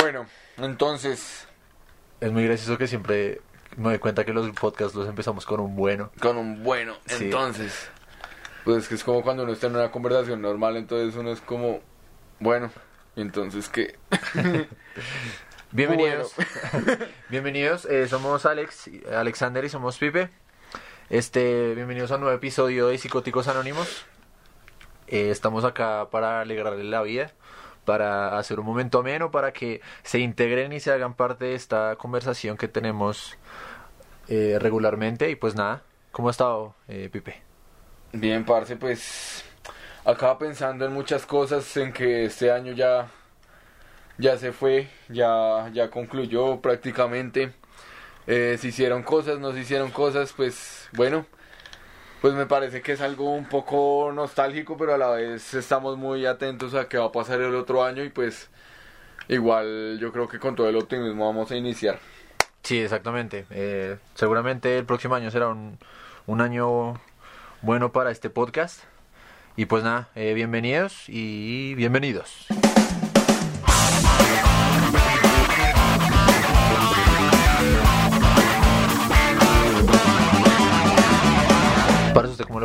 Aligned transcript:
Bueno, 0.00 0.26
entonces, 0.56 1.46
Es 2.20 2.32
muy 2.32 2.44
gracioso 2.44 2.76
que 2.78 2.88
siempre 2.88 3.40
me 3.76 3.90
doy 3.90 3.98
cuenta 4.00 4.24
que 4.24 4.32
los 4.32 4.50
podcasts 4.50 4.94
los 4.96 5.08
empezamos 5.08 5.46
con 5.46 5.60
un 5.60 5.76
bueno. 5.76 6.10
con 6.20 6.36
un 6.36 6.64
bueno, 6.64 6.94
Sí. 7.06 7.24
entonces, 7.26 7.88
pues 8.64 8.88
que 8.88 8.96
es 8.96 9.04
como 9.04 9.22
cuando 9.22 9.44
uno 9.44 9.52
está 9.52 9.68
en 9.68 9.76
una 9.76 9.92
conversación 9.92 10.42
normal, 10.42 10.76
entonces 10.76 11.14
uno 11.16 11.30
es 11.30 11.40
como, 11.40 11.80
bueno, 12.40 12.72
entonces 13.14 13.68
qué. 13.68 13.96
Bienvenidos. 15.70 16.32
bienvenidos. 17.28 17.84
eh, 17.84 18.08
somos 18.08 18.46
Alex, 18.46 18.90
Alexander 19.14 19.64
y 19.64 19.68
somos 19.68 19.98
Pipe. 19.98 20.28
Este, 21.08 21.74
bienvenidos 21.76 22.10
a 22.10 22.14
un 22.16 22.22
nuevo 22.22 22.36
episodio 22.36 22.88
de 22.88 22.98
Psicóticos 22.98 23.46
Anónimos. 23.46 24.06
Eh, 25.06 25.30
estamos 25.30 25.64
acá 25.64 26.08
para 26.10 26.40
alegrarles 26.40 26.86
la 26.86 27.02
vida, 27.02 27.30
para 27.84 28.38
hacer 28.38 28.58
un 28.60 28.66
momento 28.66 28.98
ameno, 28.98 29.30
para 29.30 29.52
que 29.52 29.80
se 30.02 30.18
integren 30.18 30.72
y 30.72 30.80
se 30.80 30.90
hagan 30.92 31.14
parte 31.14 31.46
de 31.46 31.54
esta 31.54 31.96
conversación 31.96 32.56
que 32.56 32.68
tenemos 32.68 33.36
eh, 34.28 34.58
regularmente. 34.60 35.30
Y 35.30 35.36
pues 35.36 35.54
nada, 35.54 35.82
¿cómo 36.12 36.28
ha 36.28 36.30
estado, 36.30 36.74
eh, 36.88 37.08
Pipe? 37.12 37.42
Bien, 38.12 38.44
parce, 38.44 38.76
pues 38.76 39.44
acaba 40.04 40.38
pensando 40.38 40.84
en 40.86 40.92
muchas 40.92 41.26
cosas, 41.26 41.76
en 41.76 41.92
que 41.92 42.26
este 42.26 42.50
año 42.50 42.72
ya 42.72 43.08
ya 44.16 44.38
se 44.38 44.52
fue, 44.52 44.88
ya 45.08 45.68
ya 45.72 45.90
concluyó 45.90 46.60
prácticamente. 46.60 47.52
Eh, 48.26 48.56
se 48.58 48.68
hicieron 48.68 49.02
cosas, 49.02 49.38
no 49.38 49.52
se 49.52 49.60
hicieron 49.60 49.90
cosas, 49.90 50.32
pues 50.32 50.88
bueno, 50.92 51.26
pues 52.24 52.32
me 52.32 52.46
parece 52.46 52.80
que 52.80 52.92
es 52.92 53.02
algo 53.02 53.34
un 53.34 53.44
poco 53.44 54.10
nostálgico, 54.14 54.78
pero 54.78 54.94
a 54.94 54.96
la 54.96 55.10
vez 55.10 55.52
estamos 55.52 55.98
muy 55.98 56.24
atentos 56.24 56.74
a 56.74 56.88
qué 56.88 56.96
va 56.96 57.04
a 57.04 57.12
pasar 57.12 57.42
el 57.42 57.54
otro 57.54 57.84
año 57.84 58.02
y 58.02 58.08
pues 58.08 58.48
igual 59.28 59.98
yo 60.00 60.10
creo 60.10 60.26
que 60.26 60.38
con 60.38 60.56
todo 60.56 60.66
el 60.70 60.76
optimismo 60.76 61.26
vamos 61.26 61.50
a 61.50 61.56
iniciar. 61.56 61.98
Sí, 62.62 62.78
exactamente. 62.78 63.44
Eh, 63.50 63.98
seguramente 64.14 64.78
el 64.78 64.86
próximo 64.86 65.14
año 65.16 65.30
será 65.30 65.48
un, 65.48 65.76
un 66.26 66.40
año 66.40 66.98
bueno 67.60 67.92
para 67.92 68.10
este 68.10 68.30
podcast. 68.30 68.84
Y 69.54 69.66
pues 69.66 69.84
nada, 69.84 70.08
eh, 70.14 70.32
bienvenidos 70.32 71.04
y 71.10 71.74
bienvenidos. 71.74 72.46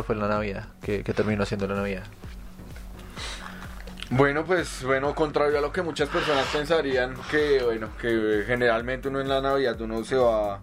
¿cómo 0.00 0.02
le 0.02 0.02
fue 0.02 0.16
la 0.16 0.28
Navidad? 0.28 0.68
¿Qué, 0.82 1.02
qué 1.04 1.12
terminó 1.12 1.42
haciendo 1.42 1.66
la 1.66 1.74
Navidad? 1.76 2.04
Bueno, 4.10 4.44
pues 4.44 4.82
bueno, 4.82 5.14
contrario 5.14 5.58
a 5.58 5.60
lo 5.60 5.72
que 5.72 5.82
muchas 5.82 6.08
personas 6.08 6.46
pensarían, 6.52 7.14
que 7.30 7.62
bueno, 7.62 7.90
que 8.00 8.42
generalmente 8.44 9.08
uno 9.08 9.20
en 9.20 9.28
la 9.28 9.40
Navidad 9.40 9.80
uno 9.80 10.02
se 10.02 10.16
va, 10.16 10.60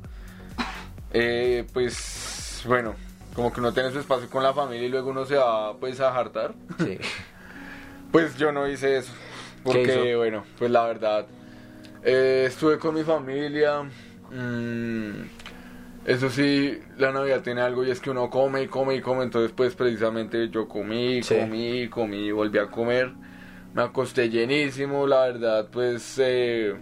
eh, 1.14 1.66
pues 1.72 2.64
bueno, 2.68 2.96
como 3.34 3.54
que 3.54 3.62
uno 3.62 3.72
tiene 3.74 3.92
su 3.92 4.00
espacio 4.00 4.30
con 4.30 4.44
la 4.44 4.54
familia 4.54 4.88
y 4.88 4.90
luego 4.90 5.12
uno 5.12 5.26
se 5.26 5.36
va 5.36 5.78
pues 5.78 6.00
a 6.02 6.14
hartar. 6.16 6.54
Sí. 6.80 7.00
Pues 8.10 8.38
yo 8.38 8.54
no 8.54 8.66
hice 8.70 8.98
eso, 8.98 9.12
porque 9.64 10.16
bueno, 10.16 10.46
pues 10.58 10.72
la 10.72 10.86
verdad, 10.86 11.28
eh, 12.04 12.46
estuve 12.48 12.80
con 12.80 12.96
mi 12.96 13.04
familia, 13.04 13.84
mm, 13.84 15.37
eso 16.08 16.30
sí, 16.30 16.80
la 16.98 17.12
Navidad 17.12 17.42
tiene 17.44 17.62
algo 17.62 17.84
y 17.86 17.92
es 17.92 18.00
que 18.00 18.10
uno 18.10 18.30
come 18.30 18.64
y 18.64 18.68
come 18.68 18.96
y 18.96 19.02
come, 19.02 19.24
entonces 19.24 19.52
pues 19.56 19.76
precisamente 19.76 20.50
yo 20.50 20.68
comí, 20.68 21.22
Sí. 21.22 21.36
comí, 21.36 21.88
comí, 21.90 22.32
volví 22.32 22.58
a 22.58 22.68
comer, 22.68 23.12
me 23.76 23.82
acosté 23.84 24.30
llenísimo, 24.30 25.06
la 25.06 25.26
verdad 25.28 25.68
pues 25.72 26.16
eh, 26.24 26.74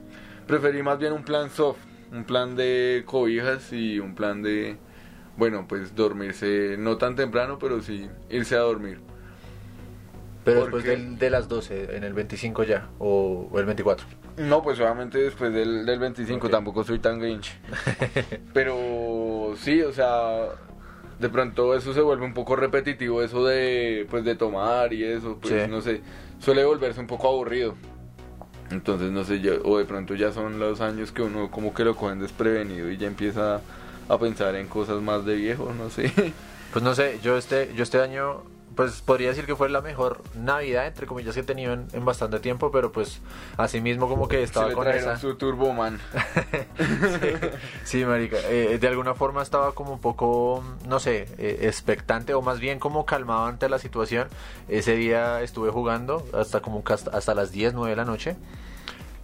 preferí 0.48 0.81
más 0.84 0.98
bien 1.00 1.12
un 1.12 1.23
plan 1.23 1.50
soft, 1.50 1.80
un 2.14 2.23
plan 2.23 2.56
de 2.56 3.03
cobijas 3.06 3.73
y 3.73 4.00
un 4.00 4.16
plan 4.16 4.42
de, 4.44 4.78
bueno 5.38 5.66
pues 5.68 5.96
dormirse 5.96 6.76
no 6.78 6.98
tan 6.98 7.16
temprano, 7.16 7.58
pero 7.59 7.81
sí 7.81 8.07
irse 8.30 8.56
a 8.56 8.59
dormir. 8.59 9.00
Pero 10.44 10.59
¿Por 10.59 10.66
después 10.74 10.84
del- 10.86 11.18
de 11.18 11.30
las 11.31 11.47
12, 11.47 11.96
en 11.97 12.03
el 12.03 12.13
25 12.13 12.63
ya, 12.63 12.88
o, 13.00 13.50
o 13.52 13.59
el 13.59 13.66
24. 13.66 14.06
No, 14.38 14.62
pues 14.62 14.79
obviamente 14.79 15.18
después 15.18 15.53
del, 15.53 15.85
del 15.85 15.97
25 16.00 16.47
Ok. 16.47 16.51
tampoco 16.51 16.84
soy 16.84 17.00
tan 17.00 17.19
grinch. 17.19 17.57
Pero 18.53 19.53
sí, 19.57 19.81
o 19.81 19.91
sea, 19.94 20.47
de 21.19 21.29
pronto 21.29 21.75
eso 21.75 21.94
se 21.94 22.01
vuelve 22.01 22.25
un 22.25 22.34
poco 22.34 22.56
repetitivo, 22.56 23.22
eso 23.22 23.45
de 23.45 24.06
pues 24.09 24.24
de 24.25 24.35
tomar 24.35 24.91
y 24.94 25.03
eso, 25.03 25.38
pues 25.41 25.53
Sí. 25.63 25.69
no 25.72 25.81
sé, 25.81 26.01
suele 26.40 26.66
volverse 26.66 27.00
un 27.00 27.07
poco 27.07 27.28
aburrido. 27.29 27.75
Entonces 28.72 29.12
no 29.12 29.24
sé, 29.24 29.40
yo- 29.41 29.62
o 29.63 29.78
de 29.78 29.85
pronto 29.85 30.16
ya 30.16 30.31
son 30.31 30.59
los 30.59 30.81
años 30.81 31.12
que 31.12 31.22
uno 31.22 31.50
como 31.51 31.74
que 31.74 31.85
lo 31.85 31.95
cogen 31.95 32.19
desprevenido 32.19 32.90
y 32.91 32.97
ya 32.97 33.07
empieza 33.07 33.62
a 34.09 34.18
pensar 34.19 34.56
en 34.56 34.68
cosas 34.68 35.01
más 35.01 35.25
de 35.25 35.35
viejo, 35.35 35.72
no 35.78 35.90
sé. 35.90 36.12
Pues 36.74 36.84
no 36.84 36.94
sé, 36.94 37.19
yo 37.24 37.38
este, 37.38 37.72
yo 37.75 37.84
este 37.84 38.01
año, 38.01 38.44
pues 38.75 39.02
podría 39.02 39.30
decir 39.30 39.46
que 39.46 39.56
fue 39.56 39.69
la 39.69 39.81
mejor 39.81 40.22
Navidad, 40.36 40.88
entre 40.88 41.08
comillas, 41.08 41.34
que 41.34 41.41
he 41.41 41.44
tenido 41.44 41.74
en, 41.74 41.88
en 41.94 42.06
bastante 42.06 42.40
tiempo, 42.40 42.72
pero 42.72 42.91
pues 42.91 43.22
así 43.58 43.81
mismo 43.81 44.08
como 44.08 44.28
que 44.28 44.38
Se 44.38 44.44
estaba 44.44 44.68
le 44.69 44.74
con 44.74 44.88
esa... 44.88 45.18
su 45.18 45.36
Turboman. 45.36 46.00
Sí, 47.84 48.03
marica, 48.06 48.38
eh, 48.50 48.78
de 48.80 48.88
alguna 48.88 49.13
forma 49.13 49.41
estaba 49.41 49.74
como 49.74 49.94
un 49.94 50.00
poco, 50.00 50.63
no 50.88 51.00
sé, 51.00 51.28
eh, 51.38 51.59
expectante 51.63 52.34
o 52.34 52.41
más 52.41 52.59
bien 52.59 52.80
como 52.80 53.06
calmado 53.06 53.46
ante 53.46 53.69
la 53.69 53.80
situación. 53.80 54.28
Ese 54.68 54.96
día 54.96 55.42
estuve 55.42 55.72
jugando 55.72 56.25
hasta 56.34 56.62
como 56.62 56.84
hasta 56.88 57.36
las 57.36 57.52
10, 57.52 57.74
9 57.74 57.90
de 57.92 57.96
la 57.96 58.06
noche 58.06 58.36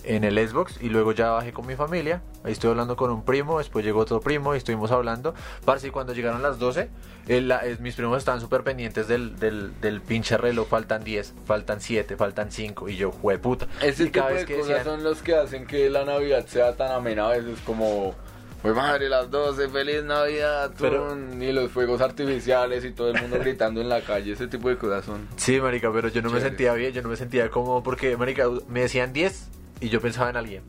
en 0.04 0.24
el 0.24 0.38
Xbox 0.48 0.82
y 0.82 0.90
luego 0.90 1.12
ya 1.12 1.32
bajé 1.32 1.54
con 1.54 1.68
mi 1.68 1.76
familia. 1.76 2.22
Ahí 2.44 2.52
estoy 2.54 2.70
hablando 2.72 2.96
con 2.96 3.12
un 3.12 3.24
primo, 3.24 3.60
después 3.60 3.86
llegó 3.86 4.00
otro 4.00 4.20
primo 4.22 4.54
y 4.54 4.58
estuvimos 4.58 4.92
hablando. 4.92 5.34
Parce, 5.66 5.88
y 5.88 5.92
cuando 5.92 6.14
llegaron 6.14 6.42
las 6.42 6.58
12, 6.60 6.90
el- 7.28 7.48
la- 7.48 7.66
eh, 7.66 7.78
mis 7.80 7.96
primos 7.96 8.18
estaban 8.18 8.42
súper 8.42 8.64
pendientes 8.64 9.08
del, 9.08 9.38
del, 9.40 9.80
del 9.82 10.02
pinche 10.02 10.38
reloj. 10.38 10.68
Faltan 10.68 11.04
10, 11.04 11.34
faltan 11.46 11.82
7, 11.82 12.16
faltan 12.18 12.52
5 12.52 12.90
y 12.90 12.96
yo, 12.96 13.12
puta. 13.12 13.68
Ese 13.82 14.06
tipo 14.08 14.26
de 14.26 14.46
cosas 14.46 14.48
decían- 14.68 14.84
son 14.84 15.04
los 15.04 15.22
que 15.22 15.36
hacen 15.36 15.68
que 15.68 15.90
la 15.90 16.04
Navidad 16.06 16.46
sea 16.48 16.76
tan 16.76 16.92
amena 16.92 17.28
a 17.28 17.30
veces 17.38 17.60
como... 17.66 18.16
Pues 18.62 18.76
madre, 18.76 19.10
las 19.10 19.32
12, 19.32 19.70
feliz 19.70 20.04
Navidad, 20.04 20.72
Pero- 20.80 21.08
tun", 21.10 21.42
y 21.42 21.52
los 21.52 21.72
fuegos 21.72 22.00
artificiales 22.00 22.86
y 22.86 22.92
todo 22.92 23.10
el 23.10 23.20
mundo 23.20 23.40
gritando 23.40 23.82
en 23.82 23.90
la 23.90 24.02
calle, 24.02 24.34
ese 24.34 24.48
tipo 24.48 24.70
de 24.70 24.78
cosas 24.78 25.04
son... 25.04 25.28
Sí, 25.36 25.60
marica, 25.60 25.92
pero 25.92 26.10
yo 26.10 26.22
no 26.22 26.30
me 26.30 26.36
Chévere. 26.36 26.50
sentía 26.50 26.74
bien, 26.76 26.94
yo 26.94 27.02
no 27.02 27.10
me 27.10 27.16
sentía 27.16 27.50
cómodo 27.50 27.82
porque, 27.82 28.16
marica, 28.18 28.48
me 28.68 28.82
decían 28.82 29.14
10 29.14 29.50
y 29.82 29.90
yo 29.90 30.00
pensaba 30.00 30.30
en 30.30 30.38
alguien. 30.38 30.64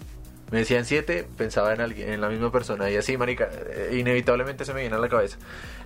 Me 0.50 0.58
decían 0.58 0.84
7, 0.84 1.26
pensaba 1.38 1.72
en 1.72 1.80
alguien, 1.80 2.12
en 2.12 2.20
la 2.20 2.28
misma 2.28 2.52
persona 2.52 2.90
y 2.90 2.96
así, 2.96 3.16
marica, 3.16 3.48
eh, 3.70 3.96
inevitablemente 3.98 4.66
se 4.66 4.74
me 4.74 4.82
viene 4.82 4.94
a 4.96 4.98
la 4.98 5.08
cabeza. 5.08 5.38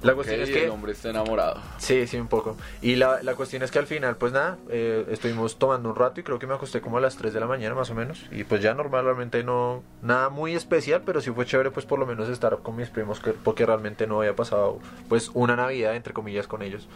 La 0.03 0.13
cuestión 0.17 0.41
es 0.41 0.51
que... 0.51 0.65
el 0.65 0.71
hombre 0.71 0.91
está 0.91 1.11
enamorado. 1.11 1.63
Sí, 1.79 2.09
sí, 2.09 2.17
un 2.17 2.27
poco. 2.27 2.57
Y 2.83 2.97
la, 2.97 3.23
la 3.23 3.37
cuestión 3.37 3.63
es 3.63 3.71
que 3.71 3.79
al 3.79 3.87
final, 3.87 4.17
pues 4.17 4.33
nada, 4.33 4.59
eh, 4.69 5.07
estuvimos 5.09 5.57
tomando 5.61 5.89
un 5.89 5.95
rato 5.95 6.19
y 6.19 6.25
creo 6.25 6.41
que 6.41 6.49
me 6.49 6.55
acosté 6.55 6.81
como 6.81 6.99
a 6.99 7.01
las 7.01 7.17
3 7.17 7.33
de 7.33 7.39
la 7.39 7.47
mañana 7.47 7.77
más 7.77 7.91
o 7.91 7.95
menos. 7.95 8.27
Y 8.33 8.43
pues 8.43 8.61
ya 8.61 8.75
normalmente 8.75 9.45
no, 9.45 9.85
nada 10.03 10.31
muy 10.31 10.57
especial, 10.57 11.03
pero 11.07 11.21
sí 11.21 11.31
fue 11.31 11.47
chévere 11.47 11.71
pues 11.71 11.87
por 11.87 12.01
lo 12.01 12.07
menos 12.07 12.29
estar 12.29 12.59
con 12.59 12.75
mis 12.75 12.89
primos, 12.89 13.21
que, 13.21 13.31
porque 13.31 13.67
realmente 13.67 14.09
no 14.09 14.19
había 14.19 14.35
pasado 14.35 14.81
pues 15.09 15.31
una 15.33 15.55
Navidad, 15.55 15.95
entre 15.95 16.13
comillas, 16.13 16.49
con 16.49 16.63
ellos. 16.63 16.89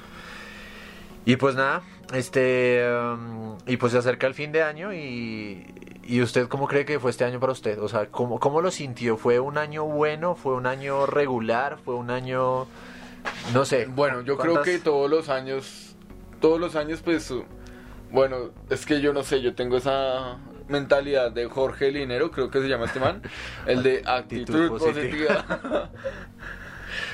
Y 1.27 1.37
pues 1.37 1.55
nada, 1.55 1.83
este, 2.15 2.83
um, 2.93 3.57
y 3.67 3.77
pues 3.77 3.93
se 3.93 3.99
acerca 3.99 4.27
el 4.27 4.35
fin 4.35 4.53
de 4.53 4.63
año 4.63 4.93
y, 4.95 5.67
y 6.03 6.23
usted 6.23 6.49
cómo 6.49 6.67
cree 6.67 6.85
que 6.85 6.99
fue 6.99 7.11
este 7.11 7.25
año 7.25 7.39
para 7.41 7.53
usted? 7.53 7.79
O 7.81 7.89
sea, 7.89 8.07
¿cómo, 8.07 8.41
¿cómo 8.41 8.61
lo 8.63 8.71
sintió? 8.71 9.17
¿Fue 9.17 9.39
un 9.39 9.59
año 9.59 9.85
bueno? 9.85 10.35
¿Fue 10.35 10.55
un 10.55 10.67
año 10.67 11.07
regular? 11.07 11.79
¿Fue 11.85 11.95
un 11.95 12.11
año, 12.11 12.67
no 13.53 13.65
sé? 13.65 13.87
Bueno, 13.87 14.23
yo 14.23 14.39
creo 14.39 14.55
¿cuántas- 14.55 14.75
que 14.75 14.79
todos 14.81 15.11
los 15.11 15.29
años, 15.29 15.95
todos 16.41 16.59
los 16.59 16.75
años 16.75 17.01
pues, 17.05 17.33
bueno, 18.11 18.51
es 18.71 18.87
que 18.87 19.01
yo 19.03 19.13
no 19.13 19.23
sé, 19.23 19.43
yo 19.43 19.55
tengo 19.55 19.77
esa 19.77 20.39
mentalidad 20.69 21.31
de 21.33 21.47
Jorge 21.47 21.93
Linero, 21.93 22.31
creo 22.31 22.51
que 22.51 22.61
se 22.63 22.69
llama 22.69 22.87
este 22.87 22.99
man, 22.99 23.23
el 23.67 23.83
de 23.83 24.03
actitud, 24.07 24.55
Actitud 24.55 24.79
positiva. 24.79 25.91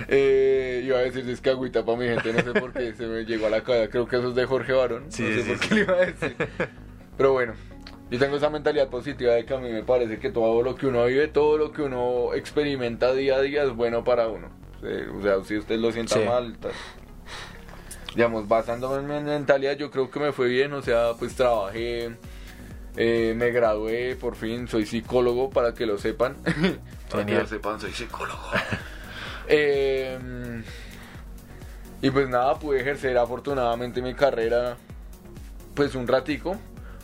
eh, 0.09 0.83
iba 0.85 0.99
a 0.99 1.03
decir, 1.03 1.29
es 1.29 1.41
que 1.41 1.51
agüita 1.51 1.85
para 1.85 1.99
mi 1.99 2.07
gente, 2.07 2.33
no 2.33 2.41
sé 2.41 2.59
por 2.61 2.73
qué 2.73 2.95
se 2.95 3.07
me 3.07 3.25
llegó 3.25 3.47
a 3.47 3.51
la 3.51 3.63
cabeza, 3.63 3.91
creo 3.91 4.07
que 4.07 4.17
eso 4.17 4.29
es 4.31 4.35
de 4.35 4.47
Jorge 4.47 4.73
Barón, 4.73 5.05
Sí, 5.09 5.23
no 5.23 5.29
sé 5.31 5.43
sí, 5.43 5.49
por 5.49 5.59
sí. 5.59 5.69
qué 5.69 5.75
le 5.75 5.81
iba 5.83 5.93
a 5.95 6.07
decir. 6.07 6.37
Pero 7.17 7.33
bueno, 7.33 7.55
yo 8.11 8.19
tengo 8.19 8.37
esa 8.37 8.51
mentalidad 8.51 8.89
positiva 8.89 9.35
de 9.35 9.45
que 9.45 9.55
a 9.55 9.59
mí 9.59 9.71
me 9.71 9.83
parece 9.83 10.19
que 10.19 10.31
todo 10.31 10.63
lo 10.63 10.75
que 10.77 10.87
uno 10.87 11.05
vive, 11.07 11.29
todo 11.29 11.59
lo 11.59 11.73
que 11.73 11.83
uno 11.83 12.35
experimenta 12.35 13.13
día 13.13 13.37
a 13.37 13.41
día 13.41 13.65
es 13.65 13.71
bueno 13.75 14.05
para 14.05 14.29
uno. 14.29 14.49
O 15.19 15.23
sea, 15.23 15.43
si 15.45 15.57
usted 15.57 15.79
lo 15.79 15.91
sienta 15.91 16.19
mal, 16.21 16.57
tal. 16.59 16.73
digamos, 18.15 18.47
basándome 18.47 18.99
en 18.99 19.25
mi 19.25 19.31
mentalidad, 19.31 19.77
yo 19.77 19.91
creo 19.91 20.11
que 20.11 20.21
me 20.21 20.33
fue 20.33 20.49
bien, 20.49 20.73
o 20.75 20.83
sea, 20.83 21.15
pues 21.19 21.35
trabajé, 21.35 22.13
eh, 22.97 23.35
me 23.37 23.51
gradué, 23.51 24.17
por 24.17 24.37
fin, 24.37 24.69
soy 24.69 24.87
psicólogo, 24.87 25.51
para 25.51 25.75
que 25.75 25.87
lo 25.87 25.99
sepan. 25.99 26.37
para 27.11 27.27
que 27.27 27.35
lo 27.35 27.47
sepan, 27.47 27.81
soy 27.81 27.93
psicólogo. 27.93 28.39
Eh, 29.49 30.19
y 32.03 32.11
pues 32.11 32.29
nada, 32.29 32.59
pude 32.59 32.81
ejercer 32.81 33.17
afortunadamente 33.19 34.03
mi 34.03 34.15
carrera, 34.15 34.77
pues 35.75 35.95
un 35.95 36.07
ratico, 36.07 36.57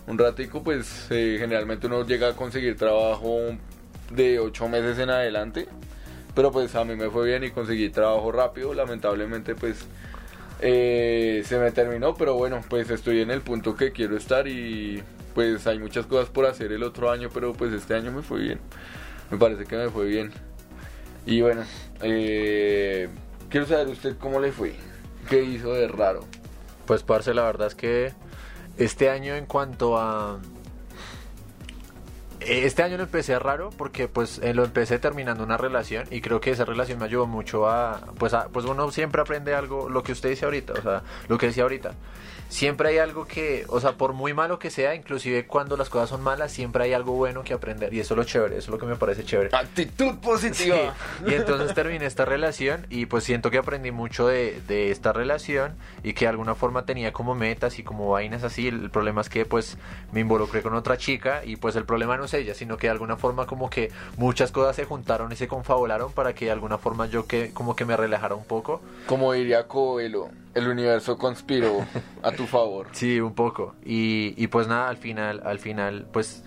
un 0.07 0.19
ratico, 0.19 0.63
pues 0.63 1.07
eh, 1.11 1.37
generalmente 1.39 1.87
uno 1.87 2.05
llega 2.07 2.29
a 2.29 2.37
conseguir 2.37 2.77
trabajo 2.77 3.39
de 4.11 4.39
ocho 4.39 4.69
meses 4.69 4.99
en 4.99 5.11
adelante. 5.11 5.69
Pero 6.35 6.51
pues 6.51 6.75
a 6.75 6.85
mí 6.85 6.97
me 6.97 7.11
fue 7.11 7.27
bien 7.27 7.45
y 7.45 7.51
conseguí 7.51 7.91
trabajo 7.91 8.33
rápido. 8.33 8.73
Lamentablemente 8.75 9.55
pues 9.55 9.87
eh, 10.61 11.43
se 11.45 11.59
me 11.59 11.73
terminó, 11.73 12.15
pero 12.15 12.35
bueno, 12.35 12.63
pues 12.69 12.89
estoy 12.91 13.21
en 13.21 13.31
el 13.31 13.43
punto 13.43 13.77
que 13.77 13.93
quiero 13.93 14.17
estar 14.17 14.47
y 14.49 15.03
pues 15.35 15.67
hay 15.67 15.79
muchas 15.79 16.07
cosas 16.07 16.29
por 16.31 16.47
hacer 16.47 16.73
el 16.73 16.83
otro 16.83 17.11
año, 17.11 17.29
pero 17.33 17.53
pues 17.53 17.73
este 17.73 17.95
año 17.95 18.13
me 18.13 18.23
fue 18.23 18.41
bien. 18.41 18.61
Me 19.31 19.39
parece 19.39 19.65
que 19.65 19.77
me 19.77 19.91
fue 19.91 20.07
bien. 20.07 20.33
Y 21.27 21.41
bueno, 21.41 21.63
eh, 22.03 23.09
quiero 23.49 23.67
saber 23.67 23.89
usted 23.89 24.17
cómo 24.19 24.41
le 24.41 24.53
fue. 24.53 24.75
¿Qué 25.29 25.43
hizo 25.43 25.73
de 25.73 25.89
raro? 25.89 26.25
Pues, 26.87 27.03
parce, 27.03 27.33
la 27.33 27.43
verdad 27.43 27.69
es 27.69 27.75
que 27.75 28.13
este 28.77 29.09
año 29.09 29.35
en 29.35 29.47
cuanto 29.47 29.99
a... 29.99 30.39
Este 32.41 32.83
año 32.83 32.97
lo 32.97 33.05
empecé 33.05 33.39
raro 33.39 33.71
porque 33.71 34.09
pues 34.09 34.41
eh, 34.43 34.53
lo 34.53 34.65
empecé 34.65 34.99
terminando 34.99 35.45
una 35.45 35.57
relación 35.57 36.09
y 36.11 36.21
creo 36.21 36.41
que 36.41 36.51
esa 36.51 36.65
relación 36.65 36.99
me 36.99 37.05
ayudó 37.05 37.27
mucho 37.27 37.69
a 37.69 38.01
pues 38.19 38.35
a, 38.35 38.49
pues 38.49 38.67
uno 38.67 38.91
siempre 38.91 39.23
aprende 39.23 39.55
algo 39.55 39.89
lo 39.89 40.03
que 40.03 40.11
usted 40.11 40.31
dice 40.31 40.45
ahorita, 40.45 40.73
o 40.73 40.83
sea, 40.83 41.03
lo 41.29 41.39
que 41.39 41.47
decía 41.47 41.63
ahorita 41.63 41.95
siempre 42.49 42.91
hay 42.91 42.99
algo 42.99 43.27
que, 43.27 43.65
o 43.69 43.81
sea, 43.81 43.93
por 43.93 44.13
muy 44.13 44.35
malo 44.35 44.59
que 44.59 44.71
sea, 44.71 44.95
inclusive 44.95 45.47
cuando 45.47 45.77
las 45.77 45.89
cosas 45.89 46.11
son 46.11 46.23
malas, 46.23 46.53
siempre 46.53 46.85
hay 46.85 46.93
algo 46.93 47.13
bueno 47.13 47.45
que 47.45 47.55
aprender. 47.55 47.93
Y 47.95 48.01
eso 48.01 48.15
es 48.15 48.19
lo 48.19 48.25
chévere, 48.25 48.57
eso 48.57 48.65
es 48.65 48.69
lo 48.69 48.79
que 48.79 48.87
me 48.87 48.97
parece 48.97 49.25
chévere. 49.25 49.51
Actitud 49.53 50.19
positiva. 50.19 50.95
Y 51.27 51.35
entonces 51.35 51.75
terminé 51.75 52.07
esta 52.07 52.25
relación 52.25 52.87
y 52.91 53.07
pues 53.07 53.25
siento 53.25 53.51
que 53.51 53.59
aprendí 53.59 53.91
mucho 53.91 54.27
de, 54.27 54.61
de, 54.69 54.91
esta 54.91 55.13
relación 55.13 55.75
y 56.03 56.13
que 56.15 56.25
de 56.25 56.31
alguna 56.31 56.55
forma 56.55 56.85
tenía 56.85 57.13
como 57.13 57.35
metas 57.35 57.79
y 57.79 57.83
como 57.83 58.11
vainas 58.11 58.45
así. 58.45 58.69
El 58.69 58.91
problema 58.91 59.21
es 59.21 59.29
que 59.29 59.45
pues 59.45 59.77
me 60.13 60.21
involucré 60.21 60.63
con 60.63 60.75
otra 60.75 60.97
chica 60.97 61.43
y 61.45 61.57
pues 61.57 61.77
el 61.77 61.85
problema 61.85 62.17
no 62.17 62.25
es 62.25 62.35
ella, 62.35 62.55
sino 62.55 62.77
que 62.77 62.87
de 62.87 62.93
alguna 62.93 63.17
forma 63.17 63.47
como 63.47 63.71
que 63.71 63.91
muchas 64.17 64.53
cosas 64.53 64.77
se 64.77 64.85
juntaron 64.85 65.33
y 65.33 65.37
se 65.37 65.49
confabularon 65.49 66.13
para 66.13 66.35
que 66.35 66.47
de 66.47 66.51
alguna 66.51 66.79
forma 66.79 67.07
yo 67.07 67.27
que 67.27 67.53
como 67.53 67.77
que 67.77 67.85
me 67.85 67.97
relajara 67.97 68.35
un 68.35 68.45
poco. 68.45 68.81
Como 69.07 69.33
diría 69.33 69.67
Coelho, 69.69 70.29
el 70.55 70.69
universo 70.69 71.19
conspiró 71.19 71.85
a 72.23 72.33
tu 72.33 72.47
favor. 72.47 72.89
Sí, 72.93 73.21
un 73.21 73.35
poco. 73.35 73.75
Y, 73.85 74.35
y 74.37 74.47
pues 74.49 74.69
nada, 74.69 74.89
al 74.89 74.97
final, 74.97 75.43
al 75.45 75.59
final, 75.59 76.07
pues 76.13 76.45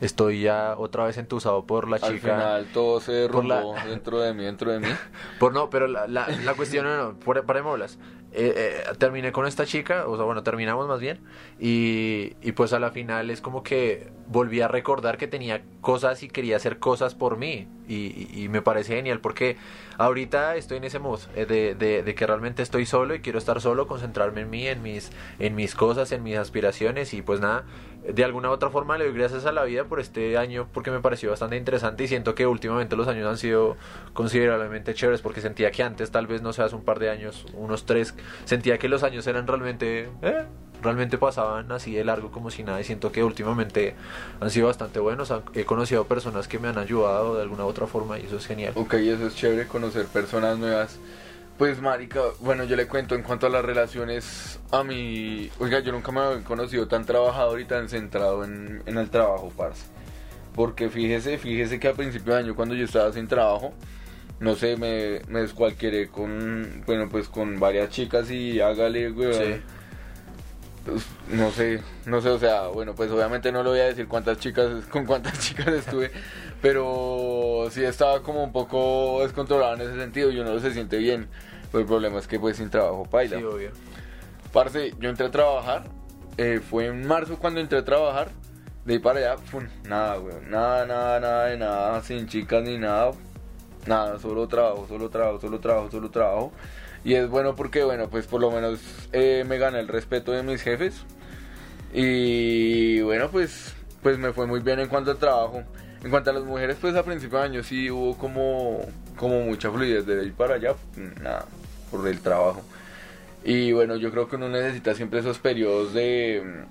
estoy 0.00 0.42
ya 0.42 0.74
otra 0.76 1.04
vez 1.04 1.18
entusado 1.18 1.64
por 1.64 1.88
la 1.88 1.98
chica. 1.98 2.08
Al 2.08 2.20
final 2.20 2.66
todo 2.72 3.00
se 3.00 3.12
derrumbó 3.12 3.74
dentro 3.86 4.20
de 4.20 4.34
mí, 4.34 4.44
dentro 4.44 4.70
de 4.72 4.80
mí. 4.80 4.88
por 5.38 5.52
no, 5.52 5.70
pero 5.70 5.86
la, 5.86 6.06
la, 6.06 6.28
la 6.28 6.54
cuestión, 6.54 6.84
no, 6.84 6.96
no, 6.96 7.18
por, 7.18 7.44
parémoslas. 7.44 7.98
Eh, 8.36 8.52
eh, 8.56 8.94
terminé 8.98 9.30
con 9.30 9.46
esta 9.46 9.64
chica, 9.64 10.08
o 10.08 10.16
sea, 10.16 10.24
bueno, 10.24 10.42
terminamos 10.42 10.88
más 10.88 10.98
bien, 10.98 11.20
y, 11.60 12.32
y, 12.42 12.50
pues 12.50 12.72
a 12.72 12.80
la 12.80 12.90
final 12.90 13.30
es 13.30 13.40
como 13.40 13.62
que 13.62 14.10
volví 14.26 14.60
a 14.60 14.66
recordar 14.66 15.18
que 15.18 15.28
tenía 15.28 15.62
cosas 15.80 16.24
y 16.24 16.28
quería 16.28 16.56
hacer 16.56 16.80
cosas 16.80 17.14
por 17.14 17.36
mí, 17.36 17.68
y, 17.86 18.28
y, 18.34 18.48
me 18.48 18.60
parece 18.60 18.96
genial, 18.96 19.20
porque 19.20 19.56
ahorita 19.98 20.56
estoy 20.56 20.78
en 20.78 20.84
ese 20.84 20.98
mood 20.98 21.20
eh, 21.34 21.46
de, 21.46 22.02
de, 22.02 22.14
que 22.14 22.26
realmente 22.26 22.62
estoy 22.62 22.86
solo 22.86 23.14
y 23.14 23.20
quiero 23.20 23.38
estar 23.38 23.60
solo, 23.60 23.86
concentrarme 23.86 24.42
en 24.42 24.50
mí, 24.50 24.66
en 24.66 24.82
mis, 24.82 25.10
en 25.38 25.54
mis 25.54 25.74
cosas, 25.74 26.12
en 26.12 26.22
mis 26.22 26.36
aspiraciones, 26.36 27.14
y 27.14 27.22
pues 27.22 27.40
nada, 27.40 27.64
de 28.06 28.24
alguna 28.24 28.50
u 28.50 28.52
otra 28.52 28.70
forma 28.70 28.98
le 28.98 29.06
doy 29.06 29.14
gracias 29.14 29.46
a 29.46 29.52
la 29.52 29.64
vida 29.64 29.84
por 29.84 30.00
este 30.00 30.36
año, 30.36 30.68
porque 30.72 30.90
me 30.90 31.00
pareció 31.00 31.30
bastante 31.30 31.56
interesante, 31.56 32.04
y 32.04 32.08
siento 32.08 32.34
que 32.34 32.46
últimamente 32.46 32.96
los 32.96 33.08
años 33.08 33.26
han 33.26 33.38
sido 33.38 33.76
considerablemente 34.12 34.94
chéveres, 34.94 35.22
porque 35.22 35.40
sentía 35.40 35.70
que 35.70 35.82
antes, 35.82 36.10
tal 36.10 36.26
vez, 36.26 36.42
no 36.42 36.52
sé, 36.52 36.62
hace 36.62 36.74
un 36.74 36.84
par 36.84 36.98
de 36.98 37.10
años, 37.10 37.46
unos 37.54 37.86
tres 37.86 38.14
sentía 38.44 38.78
que 38.78 38.88
los 38.88 39.02
años 39.02 39.26
eran 39.26 39.46
realmente 39.46 40.08
eh, 40.22 40.44
realmente 40.84 41.18
pasaban 41.18 41.72
así 41.72 41.92
de 41.94 42.04
largo 42.04 42.30
como 42.30 42.50
si 42.50 42.62
nada 42.62 42.80
y 42.80 42.84
siento 42.84 43.10
que 43.10 43.24
últimamente 43.24 43.94
han 44.40 44.50
sido 44.50 44.68
bastante 44.68 45.00
buenos. 45.00 45.32
He 45.54 45.64
conocido 45.64 46.04
personas 46.04 46.46
que 46.46 46.58
me 46.58 46.68
han 46.68 46.78
ayudado 46.78 47.36
de 47.36 47.42
alguna 47.42 47.64
u 47.64 47.68
otra 47.68 47.86
forma 47.86 48.18
y 48.18 48.26
eso 48.26 48.36
es 48.36 48.46
genial. 48.46 48.72
Ok 48.76 48.94
eso 48.94 49.26
es 49.26 49.34
chévere 49.34 49.66
conocer 49.66 50.06
personas 50.06 50.58
nuevas. 50.58 50.98
Pues 51.58 51.80
marica 51.80 52.20
bueno 52.40 52.64
yo 52.64 52.76
le 52.76 52.86
cuento 52.86 53.14
en 53.14 53.22
cuanto 53.22 53.46
a 53.46 53.50
las 53.50 53.64
relaciones 53.64 54.60
a 54.70 54.84
mí 54.84 55.50
oiga 55.58 55.80
yo 55.80 55.92
nunca 55.92 56.12
me 56.12 56.20
había 56.20 56.44
conocido 56.44 56.86
tan 56.86 57.04
trabajador 57.04 57.60
y 57.60 57.64
tan 57.64 57.88
centrado 57.88 58.44
en, 58.44 58.82
en 58.86 58.98
el 58.98 59.10
trabajo 59.10 59.52
parce. 59.56 59.86
Porque 60.54 60.88
fíjese 60.88 61.38
fíjese 61.38 61.80
que 61.80 61.88
a 61.88 61.94
principio 61.94 62.34
de 62.34 62.40
año 62.40 62.54
cuando 62.54 62.74
yo 62.74 62.84
estaba 62.84 63.12
sin 63.12 63.26
trabajo 63.26 63.72
no 64.40 64.54
sé, 64.56 64.76
me, 64.76 65.20
me 65.28 65.40
descualquieré 65.40 66.08
con, 66.08 66.82
bueno, 66.86 67.08
pues 67.08 67.28
con 67.28 67.58
varias 67.60 67.90
chicas 67.90 68.30
y 68.30 68.60
hágale, 68.60 69.10
güey. 69.10 69.28
Pues, 69.28 69.60
no 71.30 71.50
sé, 71.50 71.82
no 72.06 72.20
sé, 72.20 72.28
o 72.28 72.38
sea, 72.38 72.68
bueno, 72.68 72.94
pues 72.94 73.10
obviamente 73.10 73.50
no 73.50 73.62
le 73.62 73.70
voy 73.70 73.80
a 73.80 73.84
decir 73.84 74.06
cuántas 74.06 74.38
chicas, 74.38 74.84
con 74.90 75.06
cuántas 75.06 75.38
chicas 75.40 75.68
estuve, 75.68 76.10
pero 76.60 77.68
sí 77.70 77.82
estaba 77.82 78.22
como 78.22 78.42
un 78.42 78.52
poco 78.52 79.20
descontrolado 79.22 79.74
en 79.74 79.82
ese 79.82 79.98
sentido 79.98 80.30
y 80.30 80.38
uno 80.38 80.58
se 80.58 80.72
siente 80.72 80.98
bien. 80.98 81.28
Pero 81.72 81.82
el 81.82 81.86
problema 81.86 82.18
es 82.18 82.28
que 82.28 82.38
pues 82.38 82.56
sin 82.56 82.70
trabajo 82.70 83.04
paila. 83.04 83.38
Sí, 83.38 83.42
obvio. 83.42 83.70
Parce, 84.52 84.94
yo 85.00 85.10
entré 85.10 85.26
a 85.26 85.30
trabajar, 85.30 85.84
eh, 86.36 86.60
fue 86.60 86.86
en 86.86 87.06
marzo 87.06 87.36
cuando 87.38 87.60
entré 87.60 87.78
a 87.78 87.84
trabajar, 87.84 88.30
de 88.84 88.92
ahí 88.92 88.98
para 89.00 89.18
allá, 89.18 89.36
pum, 89.50 89.64
nada, 89.84 90.16
güey, 90.18 90.36
nada, 90.48 90.86
nada, 90.86 91.18
nada, 91.18 91.46
de 91.46 91.56
nada, 91.56 92.02
sin 92.02 92.28
chicas 92.28 92.62
ni 92.62 92.78
nada, 92.78 93.12
nada, 93.86 94.18
solo 94.20 94.46
trabajo, 94.46 94.86
solo 94.86 95.08
trabajo, 95.10 95.40
solo 95.40 95.58
trabajo, 95.58 95.90
solo 95.90 96.10
trabajo. 96.10 96.52
Y 97.04 97.14
es 97.14 97.28
bueno 97.28 97.54
porque, 97.54 97.84
bueno, 97.84 98.08
pues 98.08 98.26
por 98.26 98.40
lo 98.40 98.50
menos 98.50 98.80
eh, 99.12 99.44
me 99.46 99.58
gané 99.58 99.80
el 99.80 99.88
respeto 99.88 100.32
de 100.32 100.42
mis 100.42 100.62
jefes. 100.62 101.04
Y 101.92 103.02
bueno, 103.02 103.28
pues, 103.30 103.74
pues 104.02 104.18
me 104.18 104.32
fue 104.32 104.46
muy 104.46 104.60
bien 104.60 104.80
en 104.80 104.88
cuanto 104.88 105.10
al 105.10 105.18
trabajo. 105.18 105.62
En 106.02 106.10
cuanto 106.10 106.30
a 106.30 106.32
las 106.32 106.44
mujeres, 106.44 106.76
pues 106.80 106.94
a 106.96 107.02
principio 107.02 107.38
de 107.38 107.44
año 107.44 107.62
sí 107.62 107.90
hubo 107.90 108.16
como, 108.16 108.80
como 109.16 109.40
mucha 109.40 109.70
fluidez 109.70 110.04
de 110.06 110.20
ahí 110.20 110.30
para 110.30 110.56
allá, 110.56 110.74
nada, 111.22 111.46
por 111.90 112.06
el 112.06 112.20
trabajo. 112.20 112.62
Y 113.42 113.72
bueno, 113.72 113.96
yo 113.96 114.10
creo 114.10 114.28
que 114.28 114.36
uno 114.36 114.48
necesita 114.48 114.94
siempre 114.94 115.20
esos 115.20 115.38
periodos 115.38 115.94
de, 115.94 116.64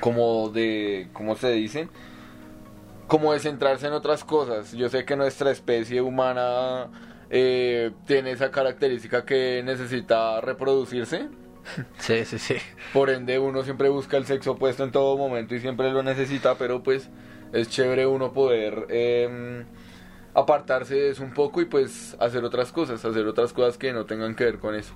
como 0.00 0.50
de, 0.50 1.08
¿cómo 1.12 1.36
se 1.36 1.50
dice? 1.52 1.88
como 3.08 3.32
de 3.32 3.40
centrarse 3.40 3.86
en 3.86 3.94
otras 3.94 4.22
cosas. 4.22 4.72
Yo 4.72 4.88
sé 4.88 5.04
que 5.04 5.16
nuestra 5.16 5.50
especie 5.50 6.00
humana 6.00 6.88
eh, 7.30 7.92
tiene 8.06 8.32
esa 8.32 8.50
característica 8.50 9.24
que 9.24 9.62
necesita 9.64 10.40
reproducirse. 10.40 11.28
Sí, 11.98 12.24
sí, 12.24 12.38
sí. 12.38 12.54
Por 12.94 13.10
ende, 13.10 13.38
uno 13.38 13.62
siempre 13.62 13.90
busca 13.90 14.16
el 14.16 14.24
sexo 14.24 14.52
opuesto 14.52 14.84
en 14.84 14.90
todo 14.90 15.18
momento 15.18 15.54
y 15.54 15.60
siempre 15.60 15.92
lo 15.92 16.02
necesita, 16.02 16.54
pero 16.54 16.82
pues 16.82 17.10
es 17.52 17.68
chévere 17.68 18.06
uno 18.06 18.32
poder 18.32 18.86
eh, 18.88 19.64
apartarse 20.32 20.94
de 20.94 21.10
eso 21.10 21.22
un 21.22 21.34
poco 21.34 21.60
y 21.60 21.66
pues 21.66 22.16
hacer 22.20 22.42
otras 22.44 22.72
cosas, 22.72 23.04
hacer 23.04 23.26
otras 23.26 23.52
cosas 23.52 23.76
que 23.76 23.92
no 23.92 24.06
tengan 24.06 24.34
que 24.34 24.44
ver 24.44 24.58
con 24.58 24.74
eso. 24.74 24.94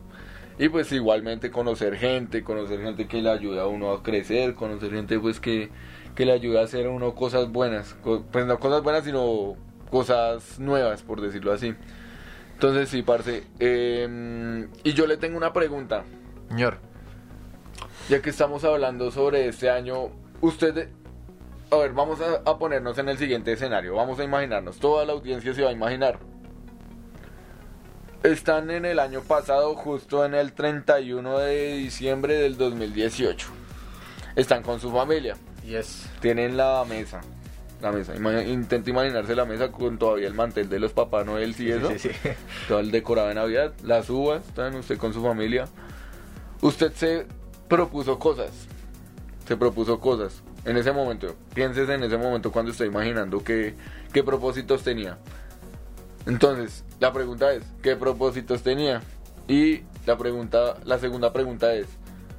Y 0.59 0.71
pues 0.71 0.91
igualmente 0.93 1.51
conocer 1.51 1.97
gente, 1.97 2.43
conocer 2.43 2.81
gente 2.81 3.07
que 3.07 3.21
le 3.21 3.31
ayuda 3.31 3.63
a 3.63 3.67
uno 3.67 3.93
a 3.93 4.03
crecer, 4.03 4.55
conocer 4.55 4.93
gente 4.93 5.19
pues 5.19 5.41
que 5.41 5.71
que 6.15 6.27
le 6.27 6.33
ayuda 6.33 6.61
a 6.61 6.65
hacer 6.65 6.89
uno 6.89 7.15
cosas 7.15 7.51
buenas. 7.51 7.97
Pues 8.31 8.47
no 8.47 8.59
cosas 8.59 8.83
buenas, 8.83 9.05
sino 9.05 9.57
cosas 9.91 10.59
nuevas, 10.59 11.03
por 11.03 11.21
decirlo 11.21 11.53
así. 11.53 11.75
Entonces, 12.63 12.91
sí, 12.91 13.03
parce. 13.03 13.43
Eh, 13.59 14.69
y 14.85 14.93
yo 14.93 15.09
le 15.09 15.17
tengo 15.17 15.37
una 15.37 15.53
pregunta. 15.53 16.05
Señor. 16.49 16.79
Ya 18.09 18.23
que 18.23 18.31
estamos 18.31 18.63
hablando 18.63 19.11
sobre 19.11 19.49
este 19.49 19.69
año, 19.69 20.11
usted... 20.41 20.91
A 21.73 21.77
ver, 21.77 21.93
vamos 21.93 22.21
a, 22.21 22.49
a 22.49 22.59
ponernos 22.59 22.97
en 22.99 23.09
el 23.09 23.19
siguiente 23.19 23.51
escenario. 23.51 23.97
Vamos 23.97 24.21
a 24.21 24.23
imaginarnos. 24.23 24.79
Toda 24.79 25.05
la 25.05 25.13
audiencia 25.13 25.53
se 25.53 25.63
va 25.63 25.71
a 25.71 25.73
imaginar. 25.73 26.21
Están 28.23 28.71
en 28.71 28.85
el 28.85 29.01
año 29.01 29.23
pasado, 29.23 29.75
justo 29.75 30.25
en 30.25 30.35
el 30.35 30.53
31 30.53 31.39
de 31.39 31.75
diciembre 31.79 32.35
del 32.35 32.57
2018. 32.57 33.49
Están 34.37 34.63
con 34.63 34.79
su 34.79 34.93
familia. 34.93 35.35
Yes. 35.65 36.09
Tienen 36.21 36.57
la 36.57 36.85
mesa. 36.89 37.23
La 37.83 37.91
mesa. 37.91 38.15
intenta 38.45 38.91
imaginarse 38.91 39.35
la 39.35 39.45
mesa 39.45 39.73
con 39.73 39.99
todavía 39.99 40.29
el 40.29 40.35
mantel 40.35 40.69
de 40.69 40.79
los 40.79 40.93
Papá 40.93 41.25
Noel 41.25 41.51
y 41.51 41.55
sí, 41.55 41.71
eso. 41.71 41.91
Sí, 41.91 41.99
sí. 41.99 42.11
Todo 42.69 42.79
el 42.79 42.93
decorado 42.93 43.29
de 43.29 43.35
Navidad. 43.35 43.73
Las 43.83 44.09
uvas, 44.09 44.47
están 44.47 44.77
usted 44.77 44.97
con 44.99 45.13
su 45.13 45.21
familia. 45.21 45.67
Usted 46.61 46.93
se 46.93 47.27
propuso 47.69 48.21
cosas. 48.21 48.51
Se 49.49 49.57
propuso 49.57 49.99
cosas. 49.99 50.45
En 50.65 50.77
ese 50.77 50.93
momento, 50.93 51.35
pienses 51.55 51.89
en 51.89 52.05
ese 52.05 52.17
momento 52.17 52.53
cuando 52.53 52.71
está 52.71 52.87
imaginando 52.87 53.43
qué, 53.43 53.75
qué 54.13 54.23
propósitos 54.23 54.85
tenía. 54.85 55.19
Entonces, 56.27 56.85
la 57.01 57.13
pregunta 57.13 57.53
es, 57.53 57.65
¿qué 57.83 57.97
propósitos 57.97 58.63
tenía? 58.63 59.03
Y 59.49 59.83
la 60.07 60.17
pregunta, 60.17 60.77
la 60.85 61.01
segunda 61.01 61.33
pregunta 61.33 61.75
es, 61.75 61.89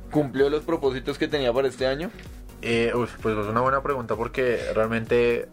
¿cumplió 0.09 0.49
los 0.49 0.63
propósitos 0.63 1.17
que 1.17 1.27
tenía 1.27 1.51
para 1.51 1.67
este 1.67 1.85
año? 1.85 2.11
Eh, 2.65 2.93
pues 3.21 3.37
es 3.37 3.45
una 3.45 3.59
buena 3.59 3.83
pregunta 3.83 4.15
porque 4.15 4.57
realmente 4.73 5.49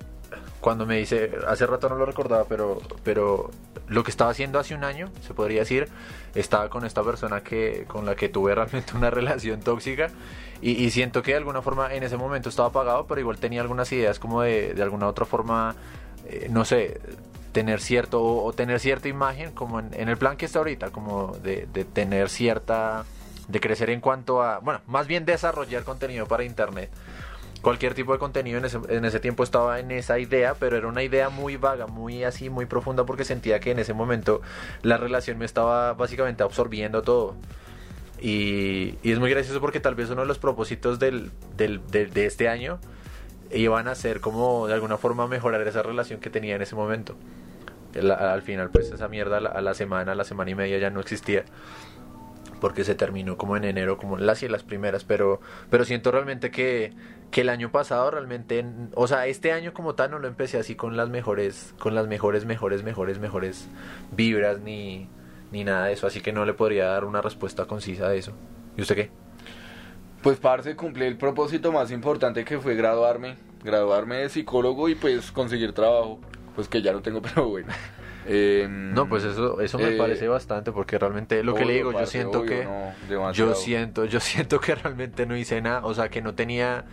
cuando 0.61 0.87
me 0.87 0.99
dice, 0.99 1.33
hace 1.49 1.67
rato 1.67 1.89
no 1.89 1.97
lo 1.97 2.07
recordaba, 2.07 2.45
pero, 2.49 2.81
pero 3.03 3.51
lo 3.89 4.05
que 4.05 4.13
estaba 4.13 4.31
haciendo 4.31 4.61
hace 4.61 4.77
un 4.77 4.85
año, 4.85 5.09
se 5.27 5.35
podría 5.35 5.61
decir, 5.61 5.89
estaba 6.37 6.69
con 6.69 6.85
esta 6.85 7.03
persona 7.03 7.43
que, 7.43 7.85
con 7.89 8.07
la 8.07 8.15
que 8.15 8.29
tuve 8.29 8.55
realmente 8.55 8.97
una 8.97 9.11
relación 9.11 9.61
tóxica 9.61 10.09
y, 10.63 10.91
siento 10.91 11.23
que 11.23 11.33
de 11.33 11.39
alguna 11.39 11.63
forma 11.63 11.93
en 11.93 12.05
ese 12.05 12.17
momento 12.17 12.49
estaba 12.49 12.69
apagado, 12.69 13.07
pero 13.07 13.21
igual 13.21 13.39
tenía 13.39 13.61
algunas 13.63 13.91
ideas 13.91 14.21
como 14.21 14.43
de, 14.43 14.75
de 14.75 14.83
alguna 14.83 15.09
otra 15.09 15.25
forma, 15.25 15.75
eh, 16.27 16.49
no 16.51 16.65
sé, 16.65 17.01
tener 17.53 17.81
cierto 17.81 18.23
o, 18.23 18.53
tener 18.53 18.79
cierta 18.79 19.09
imagen 19.09 19.51
como 19.53 19.81
en, 19.81 20.09
el 20.09 20.17
plan 20.17 20.37
que 20.37 20.45
está 20.45 20.61
ahorita, 20.61 20.91
como 20.91 21.33
de 21.39 21.67
tener 21.93 22.29
cierta, 22.29 23.05
de 23.51 23.61
crecer 23.61 23.91
en 23.91 24.01
cuanto 24.01 24.43
a, 24.43 24.59
bueno, 24.61 24.81
más 24.87 25.07
bien 25.07 25.25
desarrollar 25.25 25.85
contenido 25.85 26.27
para 26.27 26.45
internet 26.45 26.91
cualquier 27.61 27.95
tipo 27.95 28.13
de 28.13 28.19
contenido 28.19 28.59
en 28.59 28.65
ese, 28.65 28.79
en 28.89 29.05
ese 29.05 29.21
tiempo 29.21 29.43
estaba 29.43 29.81
en 29.81 29.91
esa 29.91 30.19
idea, 30.19 30.55
pero 30.55 30.77
era 30.77 30.87
una 30.87 31.03
idea 31.03 31.29
muy 31.29 31.57
vaga, 31.57 31.87
muy 31.87 32.25
así, 32.25 32.51
muy 32.51 32.67
profunda 32.67 33.05
porque 33.05 33.25
sentía 33.25 33.61
que 33.61 33.71
en 33.71 33.79
ese 33.79 33.93
momento 33.93 34.41
la 34.83 34.97
relación 34.97 35.39
me 35.39 35.45
estaba 35.45 35.95
básicamente 35.95 36.43
absorbiendo 36.43 37.03
todo. 37.03 37.37
Y, 38.21 38.97
es 39.03 39.19
muy 39.19 39.31
gracioso 39.31 39.61
porque 39.61 39.81
tal 39.81 39.95
vez 39.95 40.11
uno 40.11 40.23
de 40.23 40.27
los 40.27 40.39
propósitos 40.39 40.99
del, 40.99 41.31
del, 41.57 41.81
de, 41.87 42.27
este 42.27 42.49
año 42.49 42.79
iban 43.51 43.89
a 43.89 43.95
ser 43.95 44.21
como 44.21 44.67
de 44.67 44.75
alguna 44.75 44.97
forma 44.97 45.27
mejorar 45.27 45.67
esa 45.67 45.83
relación 45.83 46.21
que 46.21 46.31
tenía 46.31 46.57
en 46.57 46.63
ese 46.63 46.75
momento. 46.75 47.17
al 47.95 48.43
final 48.43 48.71
pues 48.71 48.91
esa 48.91 49.09
mierda 49.09 49.39
a 49.39 49.61
la, 49.61 49.75
semana, 49.75 50.13
a 50.13 50.15
la 50.15 50.25
semana 50.25 50.51
y 50.51 50.55
media 50.55 50.79
ya 50.79 50.91
no 50.91 51.01
existía 51.01 51.45
porque 52.61 52.85
se 52.85 52.95
terminó 52.95 53.37
como 53.37 53.57
en 53.57 53.65
enero, 53.65 53.97
como 53.97 54.17
las 54.17 54.43
y 54.43 54.49
las 54.49 54.63
primeras, 54.63 55.05
pero, 55.05 55.41
pero 55.71 55.85
siento 55.85 56.11
realmente 56.13 56.51
que, 56.51 56.93
que 57.31 57.41
el 57.41 57.49
año 57.49 57.73
pasado 57.73 58.11
realmente, 58.11 58.65
o 58.95 59.07
sea, 59.07 59.27
este 59.27 59.53
año 59.53 59.73
como 59.73 59.95
tal 59.95 60.11
no 60.11 60.19
lo 60.19 60.29
empecé 60.29 60.59
así 60.59 60.75
con 60.75 60.97
las 60.97 61.09
mejores, 61.09 61.75
con 61.79 61.95
las 61.95 62.07
mejores, 62.07 62.45
mejores, 62.45 62.83
mejores, 62.83 63.19
mejores 63.19 63.69
vibras 64.13 64.61
ni, 64.61 65.09
ni 65.51 65.65
nada 65.65 65.87
de 65.87 65.95
eso, 65.95 66.07
así 66.07 66.21
que 66.21 66.33
no 66.33 66.45
le 66.45 66.55
podría 66.55 66.87
dar 66.87 67.05
una 67.05 67.23
respuesta 67.23 67.67
concisa 67.67 68.09
de 68.09 68.19
eso. 68.19 68.33
¿Y 68.77 68.83
usted 68.83 68.95
qué? 68.95 69.11
Pues 70.23 70.39
parce, 70.39 70.77
cumplí 70.77 71.07
el 71.07 71.17
propósito 71.17 71.73
más 71.73 71.91
importante 71.91 72.45
que 72.45 72.59
fue 72.59 72.75
graduarme, 72.75 73.37
graduarme 73.65 74.17
de 74.17 74.29
psicólogo 74.29 74.89
y 74.89 74.95
pues 74.95 75.33
conseguir 75.33 75.73
trabajo, 75.73 76.21
pues 76.55 76.69
que 76.69 76.83
ya 76.83 76.93
no 76.93 77.01
tengo, 77.01 77.23
pero 77.35 77.49
bueno. 77.49 77.73
Em, 78.27 78.93
no, 78.93 79.09
pues 79.09 79.25
eso, 79.25 79.61
eso 79.61 79.79
me 79.79 79.95
eh, 79.95 79.99
parece 79.99 80.29
bastante 80.29 80.73
porque 80.73 80.99
realmente 80.99 81.43
lo 81.43 81.55
que 81.55 81.65
le 81.65 81.75
digo, 81.75 81.93
yo 81.93 82.07
siento 82.07 82.43
que 82.43 82.67
yo 83.33 83.55
siento, 83.55 84.05
yo 84.05 84.21
siento 84.21 84.61
que 84.61 84.75
realmente 84.75 85.27
no 85.27 85.37
hice 85.37 85.61
nada, 85.61 85.85
o 85.85 85.95
sea, 85.95 86.09
que 86.09 86.23
no 86.23 86.35
tenía 86.35 86.85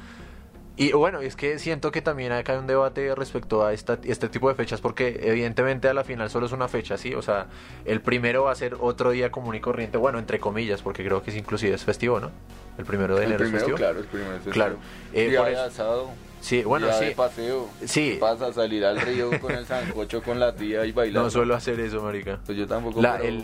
y 0.79 0.91
bueno, 0.91 1.21
es 1.21 1.35
que 1.35 1.57
siento 1.57 1.91
que 1.91 2.03
también 2.03 2.31
acá 2.31 2.53
hay 2.53 2.59
un 2.59 2.67
debate 2.67 3.15
respecto 3.15 3.65
a 3.65 3.73
esta, 3.73 3.97
este 4.03 4.29
tipo 4.29 4.47
de 4.47 4.53
fechas, 4.53 4.79
porque 4.79 5.19
evidentemente 5.23 5.89
a 5.89 5.93
la 5.95 6.03
final 6.03 6.29
solo 6.29 6.45
es 6.45 6.51
una 6.51 6.67
fecha, 6.67 6.99
¿sí? 6.99 7.15
O 7.15 7.23
sea, 7.23 7.47
el 7.83 7.99
primero 7.99 8.43
va 8.43 8.51
a 8.51 8.55
ser 8.55 8.77
otro 8.79 9.09
día 9.09 9.31
común 9.31 9.55
y 9.55 9.59
corriente, 9.59 9.97
bueno, 9.97 10.19
entre 10.19 10.39
comillas, 10.39 10.83
porque 10.83 11.03
creo 11.03 11.23
que 11.23 11.31
es 11.31 11.35
inclusive 11.35 11.73
es 11.73 11.83
festivo, 11.83 12.19
¿no? 12.19 12.29
El 12.77 12.85
primero 12.85 13.15
de 13.15 13.25
enero 13.25 13.43
es 13.43 13.51
festivo. 13.51 13.75
Claro, 13.75 13.99
el 13.99 14.05
primero 14.05 14.29
es 14.33 14.43
festivo. 14.43 14.53
Claro. 14.53 14.77
Eh, 15.13 15.35
por 15.35 15.47
asado. 15.47 16.11
Sí, 16.47 16.63
bueno, 16.63 16.87
sí. 16.93 17.05
De 17.07 17.11
paseo. 17.11 17.67
Sí. 17.83 18.17
Vas 18.21 18.41
a 18.41 18.53
salir 18.53 18.85
al 18.85 19.01
río 19.01 19.37
con 19.41 19.51
el 19.51 19.65
sancocho 19.65 20.23
con 20.23 20.39
la 20.39 20.55
tía 20.55 20.85
y 20.85 20.93
bailar. 20.93 21.23
No 21.25 21.29
suelo 21.29 21.53
hacer 21.53 21.77
eso, 21.81 22.01
marica. 22.01 22.39
Pues 22.45 22.57
yo 22.57 22.65
tampoco. 22.65 23.01
La, 23.01 23.17
el, 23.17 23.43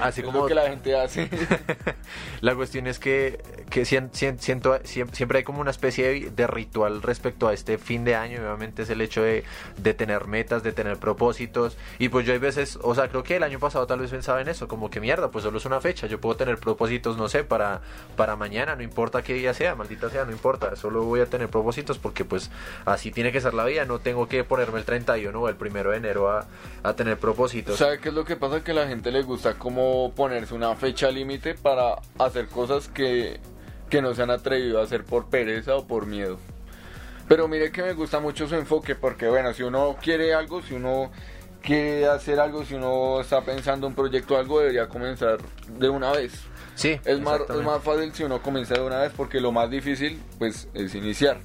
así 0.00 0.22
como 0.22 0.42
lo 0.42 0.46
que 0.46 0.54
la 0.54 0.68
gente 0.68 0.94
hace. 0.94 1.28
la 2.40 2.54
cuestión 2.54 2.86
es 2.86 3.00
que, 3.00 3.42
que 3.68 3.84
siento, 3.84 4.78
siempre 4.84 5.38
hay 5.38 5.42
como 5.42 5.60
una 5.60 5.72
especie 5.72 6.30
de, 6.30 6.46
ritual 6.46 7.02
respecto 7.02 7.48
a 7.48 7.52
este 7.52 7.78
fin 7.78 8.04
de 8.04 8.14
año. 8.14 8.38
Obviamente 8.42 8.82
es 8.82 8.90
el 8.90 9.00
hecho 9.00 9.22
de, 9.22 9.42
de 9.78 9.92
tener 9.92 10.28
metas, 10.28 10.62
de 10.62 10.70
tener 10.70 10.98
propósitos. 10.98 11.76
Y 11.98 12.10
pues 12.10 12.26
yo 12.26 12.32
hay 12.32 12.38
veces, 12.38 12.78
o 12.80 12.94
sea, 12.94 13.08
creo 13.08 13.24
que 13.24 13.38
el 13.38 13.42
año 13.42 13.58
pasado 13.58 13.88
tal 13.88 13.98
vez 13.98 14.12
pensaba 14.12 14.40
en 14.40 14.46
eso, 14.46 14.68
como 14.68 14.88
que 14.88 15.00
mierda, 15.00 15.32
pues 15.32 15.42
solo 15.42 15.58
es 15.58 15.64
una 15.64 15.80
fecha. 15.80 16.06
Yo 16.06 16.20
puedo 16.20 16.36
tener 16.36 16.58
propósitos, 16.58 17.16
no 17.16 17.28
sé, 17.28 17.42
para, 17.42 17.80
para 18.14 18.36
mañana, 18.36 18.76
no 18.76 18.84
importa 18.84 19.20
qué 19.22 19.34
día 19.34 19.52
sea, 19.52 19.74
maldita 19.74 20.10
sea, 20.10 20.24
no 20.24 20.30
importa. 20.30 20.76
Solo 20.76 21.02
voy 21.02 21.18
a 21.18 21.26
tener 21.26 21.48
propósitos 21.48 21.98
porque 21.98 22.19
pues 22.24 22.50
así 22.84 23.10
tiene 23.10 23.32
que 23.32 23.40
ser 23.40 23.54
la 23.54 23.64
vida, 23.64 23.84
no 23.84 23.98
tengo 23.98 24.28
que 24.28 24.44
ponerme 24.44 24.78
el 24.78 24.84
31 24.84 25.40
o 25.40 25.48
el 25.48 25.56
primero 25.56 25.90
de 25.90 25.98
enero 25.98 26.30
a, 26.30 26.46
a 26.82 26.94
tener 26.94 27.18
propósitos. 27.18 27.76
¿Sabe 27.78 27.98
qué 27.98 28.08
es 28.10 28.14
lo 28.14 28.24
que 28.24 28.36
pasa? 28.36 28.62
Que 28.62 28.72
a 28.72 28.74
la 28.74 28.86
gente 28.86 29.10
le 29.10 29.22
gusta 29.22 29.54
como 29.54 30.12
ponerse 30.14 30.54
una 30.54 30.74
fecha 30.76 31.10
límite 31.10 31.54
para 31.54 31.96
hacer 32.18 32.48
cosas 32.48 32.88
que, 32.88 33.40
que 33.88 34.02
no 34.02 34.14
se 34.14 34.22
han 34.22 34.30
atrevido 34.30 34.80
a 34.80 34.84
hacer 34.84 35.04
por 35.04 35.28
pereza 35.28 35.76
o 35.76 35.86
por 35.86 36.06
miedo. 36.06 36.38
Pero 37.28 37.46
mire 37.46 37.70
que 37.70 37.82
me 37.82 37.92
gusta 37.92 38.18
mucho 38.18 38.48
su 38.48 38.56
enfoque 38.56 38.96
porque 38.96 39.28
bueno, 39.28 39.54
si 39.54 39.62
uno 39.62 39.96
quiere 40.02 40.34
algo, 40.34 40.62
si 40.62 40.74
uno 40.74 41.12
quiere 41.62 42.06
hacer 42.08 42.40
algo, 42.40 42.64
si 42.64 42.74
uno 42.74 43.20
está 43.20 43.42
pensando 43.42 43.86
un 43.86 43.94
proyecto 43.94 44.36
algo, 44.36 44.60
debería 44.60 44.88
comenzar 44.88 45.38
de 45.78 45.88
una 45.88 46.12
vez. 46.12 46.32
Sí, 46.74 46.98
es 47.04 47.20
más, 47.20 47.40
es 47.48 47.62
más 47.62 47.82
fácil 47.82 48.12
si 48.14 48.24
uno 48.24 48.40
comienza 48.42 48.74
de 48.74 48.80
una 48.80 49.00
vez 49.02 49.12
porque 49.16 49.40
lo 49.40 49.52
más 49.52 49.70
difícil 49.70 50.20
pues 50.38 50.66
es 50.74 50.94
iniciar. 50.94 51.38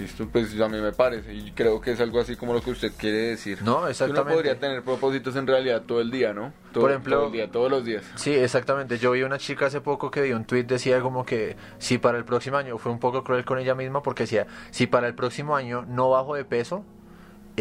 Listo, 0.00 0.26
pues 0.28 0.58
a 0.58 0.68
mí 0.68 0.80
me 0.80 0.92
parece 0.92 1.34
y 1.34 1.52
creo 1.52 1.80
que 1.80 1.92
es 1.92 2.00
algo 2.00 2.20
así 2.20 2.36
como 2.36 2.54
lo 2.54 2.62
que 2.62 2.70
usted 2.70 2.92
quiere 2.96 3.18
decir. 3.18 3.60
No, 3.62 3.86
exactamente. 3.86 4.22
Uno 4.22 4.34
podría 4.34 4.58
tener 4.58 4.82
propósitos 4.82 5.36
en 5.36 5.46
realidad 5.46 5.82
todo 5.82 6.00
el 6.00 6.10
día, 6.10 6.32
¿no? 6.32 6.52
Todo, 6.72 6.82
Por 6.82 6.90
ejemplo, 6.90 7.16
todo 7.16 7.26
el 7.26 7.32
día, 7.32 7.50
todos 7.50 7.70
los 7.70 7.84
días. 7.84 8.04
Sí, 8.14 8.32
exactamente. 8.32 8.98
Yo 8.98 9.10
vi 9.10 9.22
una 9.22 9.38
chica 9.38 9.66
hace 9.66 9.80
poco 9.80 10.10
que 10.10 10.22
dio 10.22 10.36
un 10.36 10.44
tweet 10.44 10.64
decía 10.64 11.00
como 11.00 11.24
que 11.24 11.56
si 11.78 11.98
para 11.98 12.16
el 12.16 12.24
próximo 12.24 12.56
año 12.56 12.78
fue 12.78 12.92
un 12.92 12.98
poco 12.98 13.22
cruel 13.24 13.44
con 13.44 13.58
ella 13.58 13.74
misma 13.74 14.02
porque 14.02 14.22
decía 14.22 14.46
si 14.70 14.86
para 14.86 15.06
el 15.06 15.14
próximo 15.14 15.54
año 15.54 15.84
no 15.86 16.10
bajo 16.10 16.34
de 16.34 16.44
peso 16.44 16.84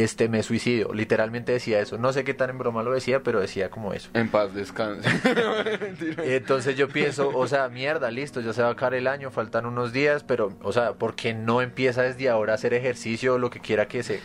este 0.03 0.29
me 0.29 0.43
suicidio. 0.43 0.93
Literalmente 0.93 1.51
decía 1.51 1.79
eso. 1.79 1.97
No 1.97 2.13
sé 2.13 2.23
qué 2.23 2.33
tan 2.33 2.49
en 2.49 2.57
broma 2.57 2.83
lo 2.83 2.91
decía, 2.91 3.21
pero 3.23 3.39
decía 3.39 3.69
como 3.69 3.93
eso. 3.93 4.09
En 4.13 4.29
paz 4.29 4.53
descanse. 4.53 5.09
Entonces 6.23 6.75
yo 6.75 6.87
pienso, 6.87 7.29
o 7.29 7.47
sea, 7.47 7.69
mierda, 7.69 8.11
listo, 8.11 8.41
ya 8.41 8.53
se 8.53 8.61
va 8.61 8.69
a 8.69 8.71
acabar 8.71 8.93
el 8.93 9.07
año, 9.07 9.31
faltan 9.31 9.65
unos 9.65 9.93
días, 9.93 10.23
pero, 10.23 10.53
o 10.61 10.71
sea, 10.71 10.93
¿por 10.93 11.15
qué 11.15 11.33
no 11.33 11.61
empieza 11.61 12.01
desde 12.01 12.29
ahora 12.29 12.53
a 12.53 12.55
hacer 12.55 12.73
ejercicio 12.73 13.35
o 13.35 13.37
lo 13.37 13.49
que 13.49 13.59
quiera 13.59 13.87
que 13.87 14.03
se 14.03 14.21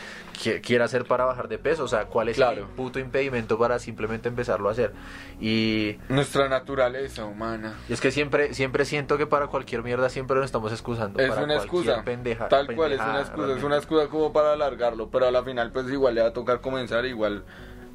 quiera 0.62 0.84
hacer 0.84 1.04
para 1.04 1.24
bajar 1.24 1.48
de 1.48 1.58
peso? 1.58 1.84
O 1.84 1.88
sea, 1.88 2.06
¿cuál 2.06 2.28
es 2.28 2.38
el 2.38 2.60
puto 2.76 2.98
impedimento 2.98 3.58
para 3.58 3.78
simplemente 3.78 4.28
empezarlo 4.28 4.68
a 4.68 4.72
hacer? 4.72 4.92
Y 5.40 5.96
nuestra 6.08 6.48
naturaleza 6.48 7.24
humana. 7.24 7.74
Y 7.88 7.92
es 7.92 8.00
que 8.00 8.10
siempre 8.10 8.54
siempre 8.54 8.84
siento 8.84 9.18
que 9.18 9.26
para 9.26 9.48
cualquier 9.48 9.82
mierda 9.82 10.08
siempre 10.08 10.36
nos 10.36 10.46
estamos 10.46 10.72
excusando. 10.72 11.20
Es 11.20 11.28
para 11.28 11.44
una 11.44 11.56
excusa. 11.56 12.02
Pendeja, 12.04 12.48
Tal 12.48 12.74
cual, 12.74 12.92
es 12.92 13.00
una 13.00 13.20
excusa, 13.20 13.56
es 13.56 13.62
una 13.62 13.76
excusa 13.76 14.08
como 14.08 14.32
para 14.32 14.52
alargarlo, 14.52 15.08
pero 15.08 15.26
a 15.26 15.30
la 15.30 15.42
final 15.42 15.63
pues 15.72 15.88
igual 15.90 16.14
le 16.14 16.22
va 16.22 16.28
a 16.28 16.32
tocar 16.32 16.60
comenzar, 16.60 17.04
igual 17.06 17.44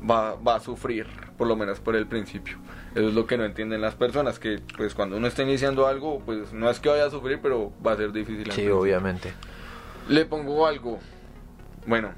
va, 0.09 0.35
va 0.35 0.55
a 0.55 0.59
sufrir, 0.59 1.07
por 1.37 1.47
lo 1.47 1.55
menos 1.55 1.79
por 1.79 1.95
el 1.95 2.07
principio. 2.07 2.57
Eso 2.95 3.09
es 3.09 3.13
lo 3.13 3.27
que 3.27 3.37
no 3.37 3.45
entienden 3.45 3.81
las 3.81 3.95
personas, 3.95 4.39
que 4.39 4.61
pues 4.77 4.95
cuando 4.95 5.17
uno 5.17 5.27
está 5.27 5.43
iniciando 5.43 5.87
algo, 5.87 6.19
pues 6.25 6.53
no 6.53 6.69
es 6.69 6.79
que 6.79 6.89
vaya 6.89 7.05
a 7.05 7.09
sufrir, 7.09 7.39
pero 7.41 7.71
va 7.85 7.93
a 7.93 7.97
ser 7.97 8.11
difícil. 8.11 8.51
Sí, 8.51 8.67
obviamente. 8.67 9.33
Le 10.07 10.25
pongo 10.25 10.65
algo. 10.65 10.99
Bueno, 11.85 12.11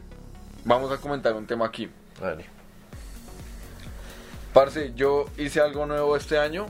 vamos 0.63 0.91
a 0.91 0.97
comentar 0.97 1.33
un 1.33 1.45
tema 1.45 1.65
aquí. 1.65 1.89
Vale. 2.21 2.45
Parce, 4.53 4.93
yo 4.95 5.25
hice 5.37 5.61
algo 5.61 5.85
nuevo 5.85 6.15
este 6.15 6.37
año 6.37 6.67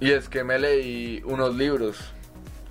y 0.00 0.10
es 0.10 0.28
que 0.28 0.44
me 0.44 0.58
leí 0.58 1.22
unos 1.24 1.54
libros. 1.54 2.12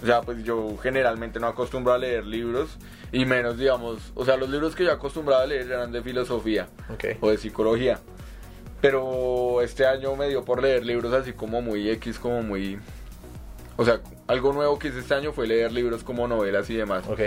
O 0.02 0.06
sea, 0.06 0.22
pues 0.22 0.44
yo 0.44 0.78
generalmente 0.82 1.40
no 1.40 1.48
acostumbro 1.48 1.94
a 1.94 1.98
leer 1.98 2.26
libros 2.26 2.78
y 3.12 3.26
menos, 3.26 3.58
digamos, 3.58 4.12
o 4.16 4.26
sea, 4.26 4.36
los 4.36 4.50
libros 4.50 4.76
que 4.76 4.84
yo 4.84 4.92
acostumbraba 4.92 5.44
a 5.44 5.46
leer 5.46 5.70
eran 5.72 5.92
de 5.92 6.02
filosofía 6.02 6.68
o 7.20 7.30
de 7.30 7.38
psicología. 7.38 8.00
Pero 8.82 9.62
este 9.62 9.86
año 9.86 10.16
me 10.16 10.28
dio 10.28 10.44
por 10.44 10.62
leer 10.62 10.84
libros 10.84 11.14
así 11.14 11.34
como 11.34 11.62
muy 11.62 11.88
X, 11.92 12.18
como 12.18 12.42
muy... 12.42 12.80
O 13.78 13.86
sea, 13.86 14.02
algo 14.26 14.54
nuevo 14.54 14.80
que 14.80 14.88
hice 14.88 15.00
este 15.00 15.14
año 15.14 15.34
fue 15.34 15.46
leer 15.46 15.72
libros 15.72 16.04
como 16.04 16.28
novelas 16.28 16.68
y 16.72 16.76
demás. 16.76 17.06
Ok. 17.08 17.20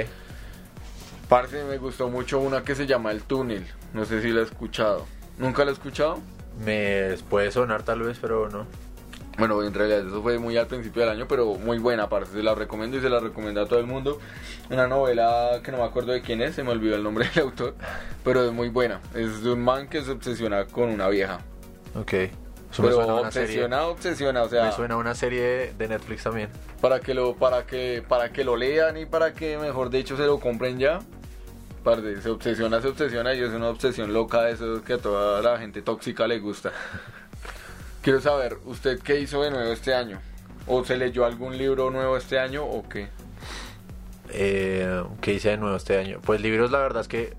Parce, 1.29 1.65
me 1.65 1.79
gustó 1.79 2.09
mucho 2.09 2.41
una 2.41 2.65
que 2.65 2.75
se 2.75 2.87
llama 2.87 3.13
El 3.13 3.23
Túnel. 3.23 3.65
No 3.93 4.05
sé 4.05 4.21
si 4.21 4.31
la 4.31 4.41
he 4.41 4.45
escuchado. 4.45 5.07
¿Nunca 5.39 5.65
la 5.65 5.71
he 5.71 5.75
escuchado? 5.75 6.19
Me 6.65 7.17
puede 7.31 7.53
sonar 7.53 7.85
tal 7.85 8.03
vez, 8.03 8.19
pero 8.21 8.49
no. 8.51 8.67
Bueno, 9.37 9.63
en 9.63 9.75
realidad 9.75 10.07
eso 10.07 10.23
fue 10.23 10.39
muy 10.39 10.57
al 10.57 10.67
principio 10.67 11.03
del 11.03 11.11
año, 11.11 11.27
pero 11.29 11.55
muy 11.55 11.79
buena, 11.79 12.05
aparte 12.05 12.31
se 12.33 12.43
la 12.43 12.55
recomiendo 12.55 12.97
y 12.97 13.01
se 13.01 13.09
la 13.09 13.19
recomiendo 13.19 13.61
a 13.61 13.67
todo 13.67 13.81
el 13.81 13.87
mundo. 13.87 14.21
Una 14.71 14.87
novela 14.87 15.61
que 15.63 15.73
no 15.73 15.79
me 15.79 15.85
acuerdo 15.85 16.13
de 16.13 16.23
quién 16.23 16.41
es, 16.41 16.55
se 16.55 16.63
me 16.63 16.71
olvidó 16.71 16.95
el 16.95 17.03
nombre 17.03 17.29
del 17.35 17.45
autor, 17.45 17.75
pero 18.23 18.45
es 18.45 18.53
muy 18.53 18.69
buena. 18.69 19.01
Es 19.15 19.43
de 19.43 19.53
un 19.53 19.63
man 19.63 19.89
que 19.89 20.03
se 20.03 20.13
obsesiona 20.13 20.67
con 20.67 20.91
una 20.91 21.09
vieja. 21.09 21.41
Ok. 21.97 22.13
Eso 22.75 22.83
pero 22.83 22.99
me 22.99 23.05
suena 23.05 23.15
obsesiona, 23.15 23.87
obsesiona, 23.87 24.43
o 24.43 24.49
sea. 24.49 24.65
Me 24.65 24.73
suena 24.73 24.97
una 24.97 25.15
serie 25.15 25.73
de 25.79 25.89
Netflix 25.89 26.25
también. 26.25 26.49
Para 26.81 26.99
que 26.99 27.15
lo, 27.15 27.35
para 27.37 27.67
que, 27.67 28.05
para 28.07 28.33
que 28.33 28.43
lo 28.43 28.57
lean 28.57 28.97
y 28.97 29.07
para 29.07 29.33
que, 29.33 29.59
mejor 29.59 29.91
dicho, 29.91 30.17
se 30.17 30.27
lo 30.27 30.41
compren 30.41 30.79
ya. 30.79 30.99
Parte, 31.85 32.21
se 32.21 32.31
obsesiona, 32.31 32.81
se 32.81 32.89
obsesiona 32.89 33.35
y 33.35 33.43
es 33.43 33.51
una 33.51 33.69
obsesión 33.69 34.13
loca 34.13 34.43
de 34.43 34.53
eso 34.53 34.83
que 34.83 34.95
a 34.95 34.99
toda 34.99 35.41
la 35.43 35.59
gente 35.59 35.83
tóxica 35.83 36.27
le 36.27 36.39
gusta. 36.41 36.73
Quiero 38.05 38.21
saber, 38.21 38.59
¿usted 38.67 39.01
qué 39.01 39.19
hizo 39.19 39.43
de 39.43 39.51
nuevo 39.51 39.73
este 39.73 39.95
año? 39.95 40.21
¿O 40.67 40.85
se 40.85 40.99
leyó 40.99 41.25
algún 41.25 41.57
libro 41.57 41.91
nuevo 41.91 42.19
este 42.19 42.39
año 42.39 42.63
o 42.63 42.87
qué? 42.87 43.09
Eh, 44.29 45.03
¿Qué 45.23 45.33
hice 45.33 45.49
de 45.49 45.57
nuevo 45.57 45.75
este 45.75 45.97
año? 45.97 46.21
Pues 46.23 46.43
libros 46.43 46.71
la 46.71 46.81
verdad 46.81 47.01
es 47.01 47.09
que 47.09 47.33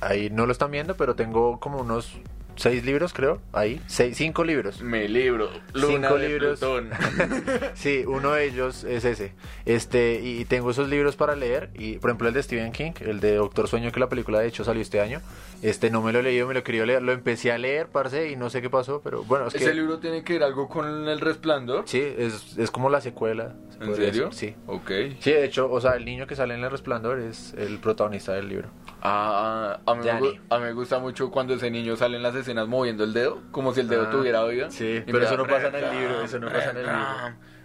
ahí 0.00 0.30
no 0.30 0.46
lo 0.46 0.52
están 0.52 0.70
viendo, 0.70 0.96
pero 0.96 1.16
tengo 1.16 1.60
como 1.60 1.80
unos 1.80 2.16
seis 2.56 2.84
libros, 2.84 3.12
creo, 3.12 3.40
ahí, 3.52 3.80
seis, 3.86 4.16
cinco 4.16 4.44
libros. 4.44 4.80
Me 4.82 5.08
libro. 5.08 5.50
Luna 5.72 6.08
Cinco 6.08 6.18
de 6.18 6.28
libros. 6.28 6.58
Plutón. 6.60 6.90
Sí, 7.74 8.04
uno 8.06 8.32
de 8.32 8.44
ellos 8.46 8.84
es 8.84 9.04
ese. 9.04 9.32
Este, 9.66 10.20
y 10.22 10.44
tengo 10.44 10.70
esos 10.70 10.88
libros 10.88 11.16
para 11.16 11.36
leer. 11.36 11.70
Y 11.74 11.98
por 11.98 12.10
ejemplo 12.10 12.28
el 12.28 12.34
de 12.34 12.42
Stephen 12.42 12.72
King, 12.72 12.92
el 13.00 13.20
de 13.20 13.36
Doctor 13.36 13.68
Sueño, 13.68 13.92
que 13.92 14.00
la 14.00 14.08
película 14.08 14.38
de 14.40 14.46
hecho 14.48 14.64
salió 14.64 14.82
este 14.82 15.00
año. 15.00 15.20
Este 15.62 15.90
no 15.90 16.02
me 16.02 16.12
lo 16.12 16.18
he 16.20 16.22
leído, 16.22 16.46
me 16.46 16.54
lo 16.54 16.62
quería 16.62 16.84
leer. 16.86 17.02
Lo 17.02 17.12
empecé 17.12 17.50
a 17.52 17.58
leer, 17.58 17.88
parce, 17.88 18.30
y 18.30 18.36
no 18.36 18.50
sé 18.50 18.60
qué 18.62 18.70
pasó, 18.70 19.00
pero 19.02 19.24
bueno, 19.24 19.46
es 19.46 19.54
que. 19.54 19.64
Ese 19.64 19.74
libro 19.74 19.98
tiene 19.98 20.22
que 20.22 20.34
ver 20.34 20.42
algo 20.42 20.68
con 20.68 21.08
el 21.08 21.20
resplandor. 21.20 21.84
Sí, 21.86 22.02
es, 22.18 22.56
es 22.58 22.70
como 22.70 22.90
la 22.90 23.00
secuela. 23.00 23.54
se 23.78 23.84
¿En 23.84 23.94
serio? 23.96 24.26
decir, 24.26 24.50
Sí. 24.50 24.56
Ok. 24.66 24.90
Sí, 25.20 25.30
de 25.32 25.44
hecho, 25.44 25.70
o 25.70 25.80
sea, 25.80 25.92
el 25.92 26.04
niño 26.04 26.26
que 26.26 26.36
sale 26.36 26.54
en 26.54 26.62
el 26.64 26.70
resplandor 26.70 27.18
es 27.20 27.54
el 27.56 27.78
protagonista 27.78 28.32
del 28.32 28.48
libro. 28.48 28.68
Ah, 29.06 29.80
a 29.86 29.94
mí, 29.94 30.04
me, 30.04 30.10
a 30.50 30.58
mí 30.58 30.64
me 30.64 30.72
gusta 30.72 30.98
mucho 30.98 31.30
cuando 31.30 31.54
ese 31.54 31.70
niño 31.70 31.94
sale 31.96 32.16
en 32.16 32.22
las 32.22 32.34
escenas 32.44 32.68
moviendo 32.68 33.04
el 33.04 33.12
dedo, 33.12 33.42
como 33.50 33.72
si 33.74 33.80
el 33.80 33.88
dedo 33.88 34.04
Ah, 34.08 34.10
tuviera 34.10 34.44
vida. 34.44 34.70
sí, 34.70 35.02
pero 35.06 35.20
eso 35.24 35.36
no 35.36 35.46
pasa 35.46 35.68
en 35.68 35.74
el 35.74 35.98
libro, 35.98 36.20
eso 36.22 36.38
no 36.38 36.46
pasa 36.48 36.70
en 36.70 36.76
el 36.78 36.82
libro. 36.86 36.98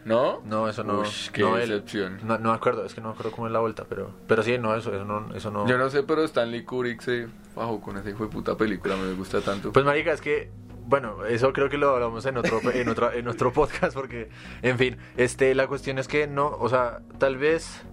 ¿No? 0.05 0.41
No, 0.45 0.67
eso 0.69 0.83
no. 0.83 1.01
Ush, 1.01 1.29
qué 1.29 1.41
no, 1.41 1.55
decepción. 1.57 2.19
no, 2.23 2.37
no 2.39 2.49
me 2.49 2.55
acuerdo, 2.55 2.85
es 2.85 2.93
que 2.93 3.01
no 3.01 3.09
me 3.09 3.13
acuerdo 3.13 3.31
cómo 3.31 3.47
es 3.47 3.53
la 3.53 3.59
vuelta, 3.59 3.85
pero, 3.87 4.11
pero 4.27 4.41
sí, 4.43 4.57
no, 4.57 4.75
eso, 4.75 4.93
eso 4.95 5.05
no, 5.05 5.35
eso 5.35 5.51
no. 5.51 5.67
Yo 5.67 5.77
no 5.77 5.89
sé, 5.89 6.03
pero 6.03 6.23
Stanley 6.23 6.63
Kubrick 6.63 7.01
se 7.01 7.27
bajó 7.55 7.79
con 7.81 7.97
esa 7.97 8.09
hijo 8.09 8.23
de 8.23 8.29
puta 8.31 8.55
película, 8.55 8.95
me 8.95 9.13
gusta 9.13 9.41
tanto. 9.41 9.71
Pues 9.73 9.85
marica, 9.85 10.11
es 10.13 10.21
que 10.21 10.49
bueno, 10.85 11.23
eso 11.25 11.53
creo 11.53 11.69
que 11.69 11.77
lo 11.77 11.89
hablamos 11.93 12.25
en 12.25 12.37
otro 12.37 12.59
en 12.71 12.89
otra 12.89 13.13
en 13.13 13.27
otro 13.27 13.51
podcast 13.53 13.93
porque 13.93 14.29
en 14.63 14.77
fin, 14.79 14.97
este 15.17 15.53
la 15.53 15.67
cuestión 15.67 15.99
es 15.99 16.07
que 16.07 16.25
no, 16.25 16.47
o 16.47 16.69
sea, 16.69 17.01
tal 17.19 17.37
vez 17.37 17.83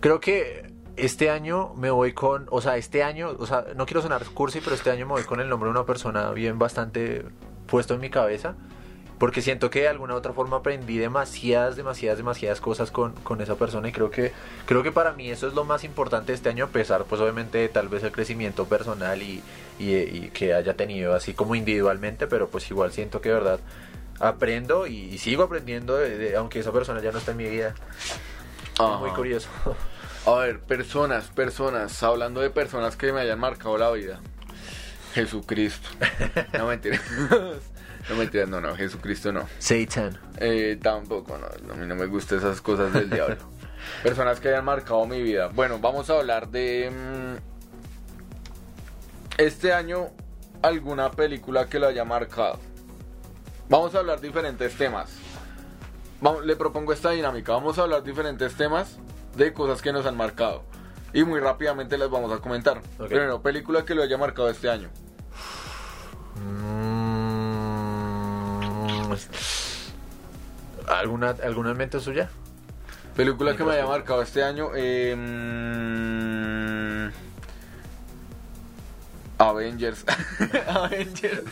creo 0.00 0.18
que 0.18 0.72
este 0.96 1.30
año 1.30 1.72
me 1.76 1.90
voy 1.90 2.12
con, 2.12 2.46
o 2.50 2.60
sea, 2.60 2.76
este 2.76 3.02
año, 3.02 3.34
o 3.38 3.46
sea, 3.46 3.64
no 3.76 3.86
quiero 3.86 4.02
sonar 4.02 4.24
cursi, 4.26 4.60
pero 4.60 4.74
este 4.74 4.90
año 4.90 5.06
me 5.06 5.12
voy 5.12 5.22
con 5.24 5.40
el 5.40 5.48
nombre 5.48 5.68
de 5.68 5.72
una 5.72 5.84
persona 5.84 6.30
bien 6.30 6.58
bastante 6.58 7.24
puesto 7.66 7.94
en 7.94 8.00
mi 8.00 8.10
cabeza. 8.10 8.54
Porque 9.18 9.40
siento 9.40 9.70
que 9.70 9.80
de 9.80 9.88
alguna 9.88 10.12
u 10.12 10.18
otra 10.18 10.34
forma 10.34 10.58
aprendí 10.58 10.98
demasiadas, 10.98 11.74
demasiadas, 11.74 12.18
demasiadas 12.18 12.60
cosas 12.60 12.90
con, 12.90 13.12
con 13.12 13.40
esa 13.40 13.54
persona 13.54 13.88
y 13.88 13.92
creo 13.92 14.10
que, 14.10 14.32
creo 14.66 14.82
que 14.82 14.92
para 14.92 15.12
mí 15.12 15.30
eso 15.30 15.48
es 15.48 15.54
lo 15.54 15.64
más 15.64 15.84
importante 15.84 16.34
este 16.34 16.50
año, 16.50 16.66
a 16.66 16.68
pesar 16.68 17.04
pues 17.04 17.18
obviamente 17.22 17.56
de 17.56 17.70
tal 17.70 17.88
vez 17.88 18.02
el 18.02 18.12
crecimiento 18.12 18.66
personal 18.66 19.22
y, 19.22 19.42
y, 19.78 19.94
y 19.94 20.30
que 20.34 20.52
haya 20.52 20.74
tenido 20.76 21.14
así 21.14 21.32
como 21.32 21.54
individualmente, 21.54 22.26
pero 22.26 22.48
pues 22.50 22.70
igual 22.70 22.92
siento 22.92 23.22
que 23.22 23.30
de 23.30 23.34
verdad 23.36 23.60
aprendo 24.20 24.86
y, 24.86 24.96
y 24.98 25.16
sigo 25.16 25.44
aprendiendo, 25.44 25.96
de- 25.96 26.18
de- 26.18 26.36
aunque 26.36 26.58
esa 26.60 26.72
persona 26.72 27.00
ya 27.00 27.10
no 27.10 27.16
está 27.16 27.30
en 27.30 27.36
mi 27.38 27.48
vida. 27.48 27.74
Ajá. 28.78 28.98
Muy 28.98 29.10
curioso. 29.12 29.48
A 30.26 30.34
ver, 30.34 30.60
personas, 30.60 31.28
personas, 31.28 32.02
hablando 32.02 32.40
de 32.40 32.50
personas 32.50 32.96
que 32.96 33.12
me 33.12 33.20
hayan 33.20 33.38
marcado 33.38 33.78
la 33.78 33.90
vida. 33.92 34.20
Jesucristo. 35.14 35.88
No 36.58 36.66
mentiras. 36.66 37.00
No 38.08 38.16
mentiras, 38.16 38.48
no, 38.48 38.60
no, 38.60 38.74
Jesucristo 38.76 39.32
no. 39.32 39.48
Satan. 39.58 40.18
Eh, 40.38 40.78
tampoco, 40.82 41.38
no, 41.38 41.72
a 41.72 41.76
mí 41.76 41.86
no 41.86 41.94
me 41.94 42.06
gustan 42.06 42.38
esas 42.38 42.60
cosas 42.60 42.92
del 42.92 43.08
diablo. 43.10 43.36
Personas 44.02 44.40
que 44.40 44.48
hayan 44.48 44.64
marcado 44.64 45.06
mi 45.06 45.22
vida. 45.22 45.48
Bueno, 45.48 45.78
vamos 45.78 46.10
a 46.10 46.14
hablar 46.14 46.48
de... 46.48 46.90
mm, 46.90 47.36
este 49.38 49.72
año, 49.72 50.08
alguna 50.62 51.10
película 51.12 51.66
que 51.66 51.78
lo 51.78 51.86
haya 51.86 52.04
marcado. 52.04 52.58
Vamos 53.68 53.94
a 53.94 53.98
hablar 53.98 54.20
diferentes 54.20 54.74
temas. 54.76 55.10
Vamos- 56.20 56.44
le 56.44 56.56
propongo 56.56 56.92
esta 56.92 57.10
dinámica. 57.10 57.52
Vamos 57.52 57.78
a 57.78 57.82
hablar 57.82 58.02
diferentes 58.02 58.54
temas 58.54 58.98
de 59.36 59.52
cosas 59.52 59.82
que 59.82 59.92
nos 59.92 60.06
han 60.06 60.16
marcado. 60.16 60.62
Y 61.12 61.24
muy 61.24 61.40
rápidamente 61.40 61.98
las 61.98 62.10
vamos 62.10 62.32
a 62.32 62.38
comentar. 62.38 62.78
Ok. 62.98 63.08
Primero, 63.08 63.42
película 63.42 63.84
que 63.84 63.94
lo 63.94 64.02
haya 64.02 64.18
marcado 64.18 64.50
este 64.50 64.68
año. 64.68 64.88
Mm, 66.36 66.96
¿Alguna, 70.88 71.34
¿Alguna 71.42 71.70
en 71.70 71.76
mente 71.76 72.00
suya? 72.00 72.28
Película 73.16 73.56
que 73.56 73.64
me 73.64 73.72
haya 73.72 73.86
marcado 73.86 74.22
este 74.22 74.44
año. 74.44 74.70
eh, 74.74 75.14
mm, 75.16 76.45
Avengers. 79.38 80.04
Avengers. 80.66 81.42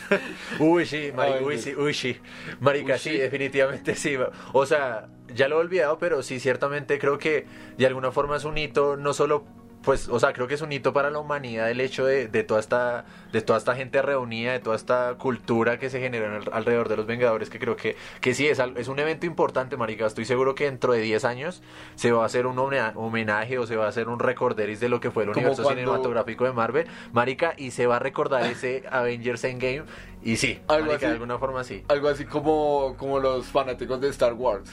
Uy, 0.59 0.85
sí, 0.85 1.11
mari- 1.15 1.43
uy, 1.43 1.57
sí, 1.59 1.75
uy, 1.75 1.93
sí. 1.93 2.17
Marica, 2.59 2.93
Uy, 2.93 2.99
sí, 2.99 3.09
sí. 3.11 3.17
definitivamente 3.17 3.95
sí. 3.95 4.15
O 4.53 4.65
sea, 4.65 5.07
ya 5.33 5.47
lo 5.47 5.57
he 5.57 5.59
olvidado, 5.59 5.97
pero 5.99 6.23
sí, 6.23 6.39
ciertamente 6.39 6.97
creo 6.99 7.17
que 7.17 7.45
de 7.77 7.85
alguna 7.85 8.11
forma 8.11 8.37
es 8.37 8.43
un 8.45 8.57
hito, 8.57 8.95
no 8.97 9.13
solo, 9.13 9.45
pues, 9.85 10.09
o 10.09 10.19
sea, 10.19 10.33
creo 10.33 10.47
que 10.47 10.55
es 10.55 10.61
un 10.61 10.71
hito 10.71 10.91
para 10.91 11.09
la 11.09 11.19
humanidad 11.19 11.69
el 11.71 11.79
hecho 11.79 12.05
de, 12.05 12.27
de 12.27 12.43
toda 12.43 12.59
esta 12.59 13.05
de 13.31 13.41
toda 13.41 13.59
esta 13.59 13.75
gente 13.75 14.01
reunida, 14.01 14.53
de 14.53 14.59
toda 14.59 14.75
esta 14.75 15.15
cultura 15.17 15.77
que 15.77 15.89
se 15.89 15.99
generó 15.99 16.39
alrededor 16.53 16.87
de 16.89 16.95
los 16.97 17.05
Vengadores, 17.05 17.49
que 17.49 17.59
creo 17.59 17.75
que, 17.75 17.95
que 18.21 18.33
sí, 18.33 18.47
es, 18.47 18.59
es 18.77 18.87
un 18.87 18.97
evento 18.99 19.25
importante, 19.25 19.75
marica. 19.77 20.05
Estoy 20.05 20.23
seguro 20.25 20.55
que 20.55 20.65
dentro 20.65 20.93
de 20.93 21.01
10 21.01 21.25
años 21.25 21.61
se 21.95 22.11
va 22.13 22.23
a 22.23 22.25
hacer 22.25 22.47
un 22.47 22.57
homena- 22.57 22.93
homenaje 22.95 23.57
o 23.59 23.67
se 23.67 23.75
va 23.75 23.85
a 23.85 23.89
hacer 23.89 24.07
un 24.07 24.19
recorderis 24.19 24.79
de 24.79 24.87
lo 24.89 24.99
que 25.01 25.11
fue 25.11 25.23
el 25.23 25.29
universo 25.29 25.63
cuando- 25.63 25.81
cinematográfico 25.81 26.45
de 26.45 26.53
Marvel, 26.53 26.87
marica, 27.11 27.53
y 27.57 27.71
se 27.71 27.87
va 27.87 27.97
a 27.97 27.99
recordar 27.99 28.43
ese 28.49 28.83
Avengers 28.89 29.43
Endgame, 29.43 29.83
y 30.23 30.37
sí, 30.37 30.59
Algo 30.67 30.85
marica, 30.87 30.95
así. 30.95 31.05
de 31.07 31.11
alguna 31.11 31.37
forma 31.37 31.63
sí. 31.65 31.83
Algo 31.89 32.07
así 32.07 32.23
como, 32.25 32.95
como 32.97 33.19
los 33.19 33.45
fanáticos 33.47 33.99
de 33.99 34.07
Star 34.09 34.33
Wars. 34.33 34.69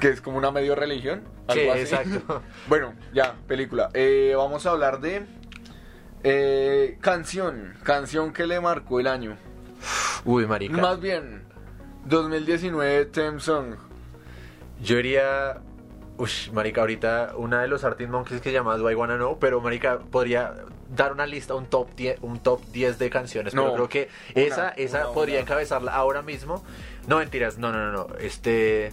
Que 0.00 0.08
es 0.10 0.20
como 0.20 0.38
una 0.38 0.50
medio 0.50 0.74
religión. 0.74 1.22
Sí, 1.50 1.60
algo 1.60 1.72
así. 1.72 1.80
exacto. 1.82 2.42
Bueno, 2.68 2.94
ya, 3.12 3.34
película. 3.46 3.90
Eh, 3.94 4.34
vamos 4.36 4.66
a 4.66 4.70
hablar 4.70 5.00
de 5.00 5.24
eh, 6.24 6.98
canción. 7.00 7.74
Canción 7.82 8.32
que 8.32 8.46
le 8.46 8.60
marcó 8.60 9.00
el 9.00 9.06
año. 9.06 9.36
Uy, 10.24 10.46
marica. 10.46 10.76
Más 10.76 11.00
bien, 11.00 11.42
2019 12.06 13.06
Theme 13.06 13.40
Song. 13.40 13.74
Yo 14.82 14.98
iría. 14.98 15.58
Ush, 16.16 16.50
marica, 16.50 16.80
ahorita 16.80 17.34
una 17.36 17.62
de 17.62 17.68
los 17.68 17.84
Arctic 17.84 18.08
Monkeys 18.08 18.40
que 18.40 18.48
se 18.50 18.52
llama 18.52 18.76
Do 18.76 18.90
I 18.90 18.94
Wanna 18.96 19.16
Know, 19.16 19.38
pero 19.38 19.60
marica, 19.60 20.00
podría 20.00 20.52
dar 20.88 21.12
una 21.12 21.26
lista, 21.26 21.54
un 21.54 21.66
top 21.66 21.94
10, 21.94 22.18
un 22.22 22.40
top 22.40 22.60
10 22.72 22.98
de 22.98 23.08
canciones, 23.08 23.54
No, 23.54 23.62
pero 23.72 23.74
creo 23.74 23.88
que 23.88 24.08
una, 24.34 24.44
esa, 24.46 24.68
esa 24.70 25.04
una, 25.04 25.14
podría 25.14 25.36
una. 25.36 25.42
encabezarla 25.42 25.94
ahora 25.94 26.22
mismo. 26.22 26.64
No, 27.06 27.18
mentiras, 27.18 27.58
no, 27.58 27.70
no, 27.72 27.92
no, 27.92 27.92
no. 27.92 28.16
Este. 28.18 28.92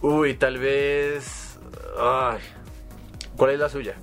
Uy, 0.00 0.34
tal 0.34 0.58
vez. 0.58 1.58
Ay. 1.98 2.38
¿Cuál 3.36 3.52
es 3.52 3.58
la 3.60 3.68
suya? 3.68 3.94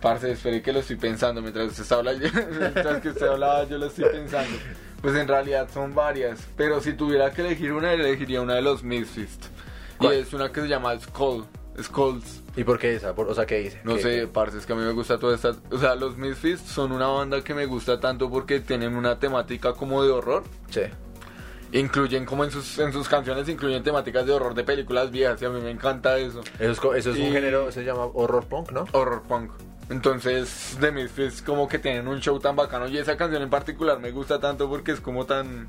Parce, 0.00 0.30
espere 0.32 0.60
que 0.62 0.72
lo 0.72 0.80
estoy 0.80 0.96
pensando 0.96 1.40
mientras 1.40 1.78
usted 1.78 1.96
hablando. 1.96 2.26
mientras 2.58 3.00
que 3.00 3.08
usted 3.10 3.26
hablaba, 3.26 3.64
yo 3.64 3.78
lo 3.78 3.86
estoy 3.86 4.04
pensando. 4.10 4.56
Pues 5.00 5.14
en 5.16 5.28
realidad 5.28 5.68
son 5.72 5.94
varias. 5.94 6.40
Pero 6.56 6.80
si 6.80 6.92
tuviera 6.94 7.32
que 7.32 7.42
elegir 7.42 7.72
una, 7.72 7.92
elegiría 7.92 8.40
una 8.40 8.54
de 8.54 8.62
los 8.62 8.82
Misfits. 8.82 9.50
Y 10.00 10.06
es 10.08 10.32
una 10.32 10.50
que 10.52 10.60
se 10.62 10.68
llama 10.68 10.98
Skull. 11.00 11.44
Skulls. 11.82 12.42
¿Y 12.56 12.62
por 12.64 12.78
qué 12.78 12.94
esa? 12.94 13.14
Por- 13.14 13.28
o 13.28 13.34
sea, 13.34 13.46
¿qué 13.46 13.58
dice? 13.58 13.80
No 13.84 13.96
¿Qué- 13.96 14.02
sé, 14.02 14.26
parce, 14.28 14.58
es 14.58 14.66
que 14.66 14.72
a 14.72 14.76
mí 14.76 14.82
me 14.82 14.92
gusta 14.92 15.18
toda 15.18 15.34
esta... 15.34 15.54
O 15.70 15.78
sea, 15.78 15.94
los 15.96 16.16
Misfits 16.16 16.60
son 16.62 16.92
una 16.92 17.08
banda 17.08 17.42
que 17.42 17.52
me 17.52 17.66
gusta 17.66 17.98
tanto 17.98 18.30
porque 18.30 18.60
tienen 18.60 18.94
una 18.96 19.18
temática 19.18 19.72
como 19.72 20.02
de 20.04 20.10
horror. 20.10 20.44
Sí. 20.70 20.82
Incluyen 21.78 22.24
como 22.24 22.44
en 22.44 22.50
sus, 22.50 22.78
en 22.78 22.92
sus 22.92 23.08
canciones, 23.08 23.48
incluyen 23.48 23.82
temáticas 23.82 24.24
de 24.26 24.32
horror 24.32 24.54
de 24.54 24.64
películas 24.64 25.10
viejas 25.10 25.42
y 25.42 25.44
a 25.44 25.50
mí 25.50 25.60
me 25.60 25.70
encanta 25.70 26.16
eso. 26.18 26.40
Eso 26.58 26.70
es, 26.72 26.80
co- 26.80 26.94
eso 26.94 27.10
es 27.10 27.16
un 27.18 27.24
Y- 27.26 27.32
género, 27.32 27.70
se 27.72 27.84
llama 27.84 28.04
horror 28.14 28.46
punk, 28.46 28.70
¿no? 28.72 28.86
Horror 28.92 29.22
punk. 29.22 29.50
Entonces, 29.90 30.76
The 30.80 30.92
Misfits 30.92 31.42
como 31.42 31.68
que 31.68 31.78
tienen 31.78 32.08
un 32.08 32.20
show 32.20 32.38
tan 32.40 32.56
bacano 32.56 32.88
y 32.88 32.96
esa 32.98 33.16
canción 33.16 33.42
en 33.42 33.50
particular 33.50 33.98
me 34.00 34.12
gusta 34.12 34.40
tanto 34.40 34.68
porque 34.68 34.92
es 34.92 35.00
como 35.00 35.26
tan... 35.26 35.66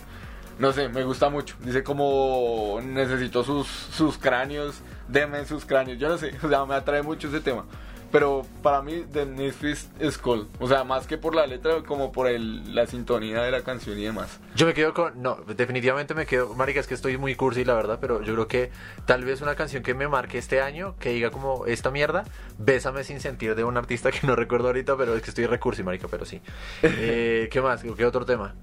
No 0.58 0.72
sé, 0.72 0.88
me 0.88 1.04
gusta 1.04 1.30
mucho. 1.30 1.56
Dice 1.60 1.84
como 1.84 2.80
necesito 2.82 3.44
sus, 3.44 3.68
sus 3.68 4.18
cráneos, 4.18 4.76
deme 5.10 5.44
sus 5.46 5.66
cráneos. 5.66 6.00
Yo 6.00 6.08
no 6.08 6.18
sé, 6.18 6.34
o 6.44 6.48
sea, 6.48 6.66
me 6.66 6.76
atrae 6.76 7.02
mucho 7.02 7.28
ese 7.28 7.42
tema. 7.42 7.66
Pero 8.12 8.44
para 8.62 8.82
mí 8.82 9.04
The 9.12 9.26
Misfits 9.26 9.90
es 10.00 10.18
cool. 10.18 10.48
O 10.60 10.68
sea, 10.68 10.84
más 10.84 11.06
que 11.08 11.18
por 11.18 11.36
la 11.36 11.46
letra, 11.48 11.82
como 11.84 12.12
por 12.12 12.28
el, 12.28 12.74
la 12.74 12.86
sintonía 12.86 13.42
de 13.42 13.52
la 13.52 13.62
canción 13.62 13.98
y 14.00 14.04
demás. 14.04 14.40
Yo 14.56 14.66
me 14.66 14.74
quedo 14.74 14.94
con. 14.94 15.22
No, 15.22 15.36
definitivamente 15.36 16.14
me 16.14 16.26
quedo. 16.26 16.54
Marica, 16.54 16.80
es 16.80 16.88
que 16.88 16.94
estoy 16.94 17.18
muy 17.18 17.36
cursi, 17.36 17.66
la 17.66 17.74
verdad, 17.74 17.98
pero 18.00 18.22
yo 18.22 18.34
creo 18.34 18.48
que 18.48 18.72
tal 19.06 19.26
vez 19.26 19.42
una 19.42 19.56
canción 19.56 19.84
que 19.84 19.94
me 19.94 20.08
marque 20.08 20.38
este 20.38 20.62
año, 20.62 20.96
que 21.00 21.10
diga 21.10 21.32
como 21.32 21.66
esta 21.66 21.92
mierda, 21.92 22.24
Bésame 22.58 23.04
sin 23.04 23.20
sentir 23.20 23.56
de 23.56 23.64
un 23.64 23.76
artista 23.76 24.12
que 24.12 24.26
no 24.26 24.36
recuerdo 24.36 24.68
ahorita, 24.68 24.96
pero 24.96 25.16
es 25.16 25.22
que 25.22 25.30
estoy 25.30 25.46
recursi, 25.46 25.84
Marica, 25.84 26.08
pero 26.10 26.26
sí. 26.26 26.42
Eh, 26.98 27.50
¿Qué 27.52 27.62
más? 27.62 27.84
¿Qué 27.84 28.06
otro 28.06 28.26
tema? 28.26 28.56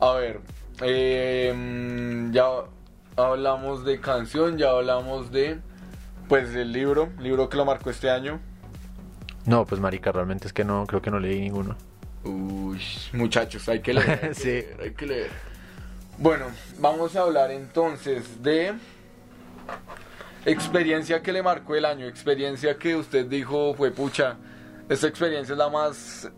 A 0.00 0.12
ver, 0.12 0.40
eh, 0.80 2.28
ya 2.30 2.46
hablamos 3.16 3.84
de 3.84 4.00
canción, 4.00 4.58
ya 4.58 4.70
hablamos 4.70 5.30
de, 5.30 5.58
pues, 6.28 6.52
del 6.52 6.72
libro, 6.72 7.10
libro 7.18 7.48
que 7.48 7.56
lo 7.56 7.64
marcó 7.64 7.90
este 7.90 8.10
año. 8.10 8.40
No, 9.48 9.64
pues 9.64 9.80
Marica, 9.80 10.12
realmente 10.12 10.46
es 10.46 10.52
que 10.52 10.62
no, 10.62 10.84
creo 10.86 11.00
que 11.00 11.10
no 11.10 11.18
leí 11.18 11.40
ninguno. 11.40 11.74
Uy, 12.22 12.78
muchachos, 13.14 13.66
hay 13.70 13.80
que 13.80 13.94
leer, 13.94 14.10
hay 14.10 14.18
que, 14.28 14.34
Sí. 14.34 14.44
leer, 14.48 14.80
hay 14.82 14.90
que 14.92 15.06
leer. 15.06 15.30
Bueno, 16.18 16.44
vamos 16.78 17.16
a 17.16 17.22
hablar 17.22 17.50
entonces 17.50 18.42
de 18.42 18.74
experiencia 20.44 21.22
que 21.22 21.32
le 21.32 21.42
marcó 21.42 21.74
el 21.76 21.86
año, 21.86 22.06
experiencia 22.06 22.76
que 22.76 22.94
usted 22.94 23.24
dijo 23.24 23.72
fue 23.74 23.90
pucha, 23.90 24.36
esta 24.88 25.06
experiencia 25.06 25.52
es 25.52 25.58
la 25.58 25.70
más 25.70 26.30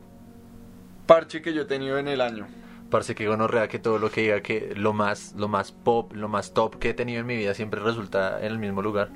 parche 1.06 1.42
que 1.42 1.52
yo 1.52 1.62
he 1.62 1.66
tenido 1.66 1.98
en 1.98 2.06
el 2.06 2.20
año. 2.20 2.46
Parece 2.90 3.16
que 3.16 3.26
gonorrea 3.26 3.66
que 3.66 3.80
todo 3.80 3.98
lo 3.98 4.08
que 4.10 4.20
diga 4.22 4.40
que 4.40 4.72
lo 4.76 4.92
más, 4.92 5.34
lo 5.36 5.48
más 5.48 5.72
pop, 5.72 6.12
lo 6.12 6.28
más 6.28 6.54
top 6.54 6.78
que 6.78 6.90
he 6.90 6.94
tenido 6.94 7.20
en 7.20 7.26
mi 7.26 7.36
vida 7.36 7.54
siempre 7.54 7.80
resulta 7.80 8.38
en 8.40 8.46
el 8.52 8.58
mismo 8.58 8.82
lugar. 8.82 9.10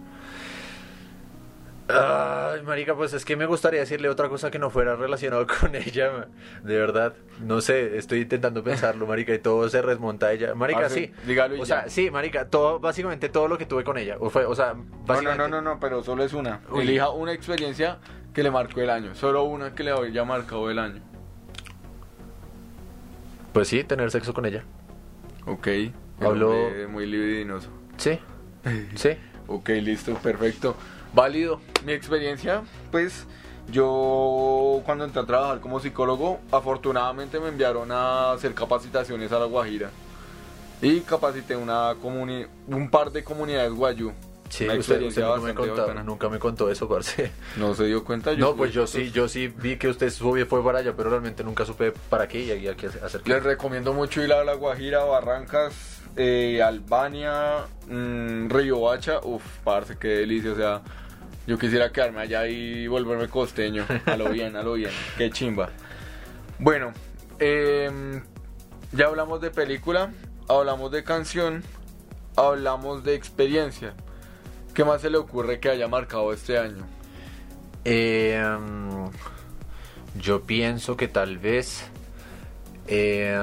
Ay, 1.87 2.63
marica, 2.63 2.95
pues 2.95 3.13
es 3.13 3.25
que 3.27 3.37
me 3.37 3.45
gustaría 3.45 3.81
decirle 3.81 4.09
otra 4.09 4.31
cosa 4.31 4.51
que 4.51 4.59
no 4.59 4.71
fuera 4.71 4.97
relacionado 4.97 5.47
con 5.61 5.75
ella, 5.75 6.29
de 6.63 6.79
verdad. 6.79 7.13
No 7.43 7.61
sé, 7.61 7.99
estoy 7.99 8.21
intentando 8.23 8.65
pensarlo, 8.65 9.07
marica, 9.07 9.35
y 9.35 9.39
todo 9.39 9.69
se 9.69 9.83
remonta 9.83 10.27
a 10.29 10.33
ella. 10.33 10.55
Marica, 10.55 10.81
Parce, 10.81 10.95
sí. 10.95 11.13
dígalo 11.27 11.61
o 11.61 11.67
sea, 11.67 11.89
sí, 11.91 12.11
marica, 12.11 12.49
todo, 12.49 12.81
básicamente 12.81 13.29
todo 13.29 13.49
lo 13.49 13.59
que 13.59 13.67
tuve 13.67 13.85
con 13.85 13.99
ella. 13.99 14.17
O, 14.19 14.31
fue, 14.31 14.47
o 14.47 14.55
sea, 14.55 14.75
No, 15.07 15.21
no, 15.23 15.35
no, 15.35 15.49
no, 15.49 15.61
no, 15.61 15.79
pero 15.79 16.03
solo 16.03 16.25
es 16.25 16.33
una. 16.33 16.61
Elija 16.75 17.11
una 17.11 17.33
experiencia 17.33 17.99
que 18.33 18.43
le 18.43 18.51
marcó 18.51 18.81
el 18.81 18.89
año. 18.89 19.15
Solo 19.15 19.45
una 19.45 19.75
que 19.75 19.85
le 19.85 19.93
haya 19.93 20.25
marcado 20.25 20.71
el 20.71 20.79
año. 20.79 21.03
Pues 23.53 23.69
sí, 23.69 23.85
tener 23.85 24.11
sexo 24.11 24.33
con 24.35 24.47
ella. 24.47 24.65
Ok. 25.47 25.69
Habló- 26.21 26.71
Muy, 26.71 26.87
muy 26.87 27.07
libidinoso. 27.07 27.69
Sí, 27.99 28.19
sí. 28.95 29.11
Ok, 29.47 29.69
listo, 29.69 30.15
perfecto. 30.15 30.75
Válido. 31.15 31.61
Mi 31.85 31.93
experiencia, 31.93 32.63
pues 32.91 33.27
yo 33.71 34.83
cuando 34.85 35.05
entré 35.05 35.23
a 35.23 35.27
trabajar 35.27 35.61
como 35.61 35.81
psicólogo, 35.81 36.41
afortunadamente 36.51 37.41
me 37.41 37.49
enviaron 37.49 37.93
a 37.93 38.33
hacer 38.33 38.55
capacitaciones 38.55 39.33
a 39.33 39.39
La 39.39 39.47
Guajira. 39.47 39.91
Y 40.83 41.01
capacité 41.01 41.57
una 41.57 41.95
comuni 42.03 42.45
un 42.67 42.91
par 42.91 43.11
de 43.11 43.25
comunidades 43.25 43.73
guayú. 43.73 44.13
Sí, 44.51 44.65
una 44.65 44.75
usted, 44.75 45.03
usted 45.03 45.23
nunca, 45.23 45.63
me 45.63 45.71
bacana. 45.71 46.03
nunca 46.03 46.29
me 46.29 46.39
contó 46.39 46.71
eso, 46.71 46.89
parce. 46.89 47.33
¿No 47.57 47.75
se 47.75 47.85
dio 47.85 48.05
cuenta? 48.05 48.35
No, 48.35 48.49
subí 48.49 48.59
pues 48.59 48.73
yo 48.73 48.87
sí, 48.87 49.11
yo 49.11 49.29
sí 49.29 49.49
vi 49.49 49.77
que 49.77 49.89
usted 49.89 50.11
subió, 50.11 50.47
fue 50.47 50.63
para 50.63 50.81
allá, 50.81 50.95
pero 50.97 51.11
realmente 51.11 51.43
nunca 51.43 51.65
supe 51.65 51.93
para 52.11 52.29
qué 52.29 52.43
y 52.43 52.69
a 52.69 52.77
qué 52.77 52.89
hacer. 52.89 53.27
Les 53.27 53.43
recomiendo 53.43 53.95
mucho 53.95 54.23
ir 54.23 54.33
a 54.33 54.45
La 54.45 54.55
Guajira, 54.55 55.05
Barrancas, 55.05 56.03
eh, 56.17 56.63
Albania, 56.63 57.65
mm, 57.89 58.51
Río 58.51 58.83
Bacha. 58.83 59.21
Uf, 59.25 59.43
parce, 59.65 59.97
qué 59.97 60.09
delicia. 60.09 60.53
O 60.53 60.57
sea, 60.57 60.83
yo 61.47 61.59
quisiera 61.59 61.93
quedarme 61.93 62.21
allá 62.23 62.47
y 62.47 62.87
volverme 62.87 63.29
costeño. 63.29 63.87
A 64.07 64.17
lo 64.17 64.31
bien, 64.31 64.57
a 64.57 64.63
lo 64.63 64.75
bien. 64.75 64.91
Qué 65.19 65.31
chimba. 65.31 65.71
Bueno, 66.59 66.93
em, 67.39 68.23
ya 68.93 69.07
hablamos 69.07 69.41
de 69.41 69.51
película, 69.51 70.13
hablamos 70.49 70.91
de 70.93 71.05
canción, 71.05 71.63
hablamos 72.37 73.05
de 73.05 73.15
experiencia. 73.15 73.95
¿Qué 74.73 74.85
más 74.85 75.03
se 75.03 75.11
le 75.11 75.19
ocurre 75.19 75.61
que 75.61 75.69
haya 75.69 75.87
marcado 75.89 76.33
este 76.33 76.59
año? 76.59 76.85
Eh, 77.85 78.43
yo 80.21 80.43
pienso 80.43 80.97
que 80.97 81.09
tal 81.09 81.39
vez. 81.39 81.85
eh, 82.87 83.39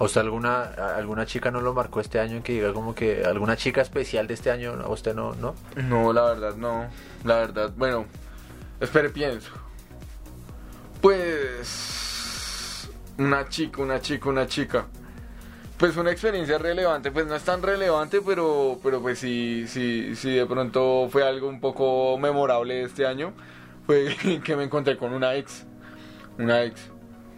o 0.00 0.06
sea, 0.06 0.22
alguna, 0.22 0.62
alguna 0.96 1.26
chica 1.26 1.50
no 1.50 1.60
lo 1.60 1.74
marcó 1.74 2.00
este 2.00 2.20
año 2.20 2.40
que 2.42 2.52
diga 2.52 2.72
como 2.72 2.94
que 2.94 3.24
alguna 3.24 3.56
chica 3.56 3.80
especial 3.80 4.28
de 4.28 4.34
este 4.34 4.50
año, 4.50 4.72
a 4.80 4.88
usted 4.88 5.12
no, 5.14 5.34
¿no? 5.34 5.56
No, 5.74 6.12
la 6.12 6.22
verdad 6.22 6.54
no. 6.54 6.86
La 7.24 7.36
verdad, 7.36 7.72
bueno, 7.76 8.06
espere, 8.80 9.10
pienso. 9.10 9.50
Pues 11.00 12.88
una 13.18 13.48
chica, 13.48 13.82
una 13.82 14.00
chica, 14.00 14.28
una 14.28 14.46
chica. 14.46 14.86
Pues 15.76 15.96
una 15.96 16.12
experiencia 16.12 16.58
relevante, 16.58 17.10
pues 17.10 17.26
no 17.26 17.34
es 17.34 17.42
tan 17.42 17.62
relevante, 17.62 18.20
pero, 18.20 18.78
pero 18.82 19.00
pues 19.00 19.18
sí, 19.18 19.64
sí, 19.68 20.14
sí 20.14 20.34
de 20.34 20.46
pronto 20.46 21.08
fue 21.10 21.26
algo 21.26 21.48
un 21.48 21.60
poco 21.60 22.18
memorable 22.18 22.82
este 22.82 23.04
año. 23.04 23.32
Fue 23.84 24.16
que 24.44 24.54
me 24.54 24.64
encontré 24.64 24.96
con 24.96 25.12
una 25.12 25.34
ex, 25.34 25.66
una 26.38 26.62
ex 26.62 26.80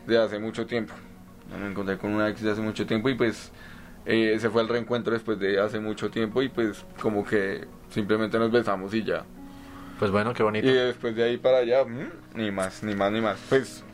de 0.06 0.18
hace 0.18 0.38
mucho 0.38 0.66
tiempo. 0.66 0.92
Me 1.58 1.66
encontré 1.66 1.98
con 1.98 2.12
una 2.12 2.28
ex 2.28 2.42
de 2.42 2.50
hace 2.52 2.60
mucho 2.60 2.86
tiempo 2.86 3.08
y 3.08 3.14
pues 3.14 3.50
eh, 4.06 4.36
se 4.40 4.50
fue 4.50 4.62
al 4.62 4.68
reencuentro 4.68 5.12
después 5.12 5.38
de 5.38 5.60
hace 5.60 5.80
mucho 5.80 6.10
tiempo 6.10 6.42
y 6.42 6.48
pues 6.48 6.84
como 7.00 7.24
que 7.24 7.66
simplemente 7.90 8.38
nos 8.38 8.50
besamos 8.50 8.94
y 8.94 9.04
ya. 9.04 9.24
Pues 9.98 10.10
bueno, 10.10 10.32
qué 10.32 10.42
bonito. 10.42 10.66
Y 10.66 10.72
después 10.72 11.14
de 11.14 11.24
ahí 11.24 11.36
para 11.36 11.58
allá, 11.58 11.84
mm, 11.84 12.38
ni 12.38 12.50
más, 12.50 12.82
ni 12.82 12.94
más, 12.94 13.12
ni 13.12 13.20
más. 13.20 13.38
Pues, 13.48 13.84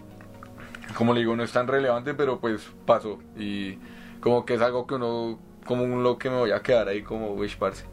como 0.97 1.13
le 1.13 1.21
digo, 1.21 1.35
no 1.35 1.43
es 1.43 1.51
tan 1.51 1.67
relevante, 1.67 2.15
pero 2.15 2.39
pues 2.39 2.71
pasó. 2.85 3.19
Y 3.37 3.79
como 4.21 4.47
que 4.47 4.55
es 4.55 4.61
algo 4.61 4.87
que 4.87 4.95
uno, 4.95 5.41
como 5.65 5.83
un 5.83 6.05
lo 6.05 6.17
que 6.17 6.31
me 6.31 6.37
voy 6.37 6.53
a 6.53 6.61
quedar 6.63 6.89
ahí 6.89 7.03
como 7.03 7.33
wish 7.33 7.59
parce. 7.59 7.85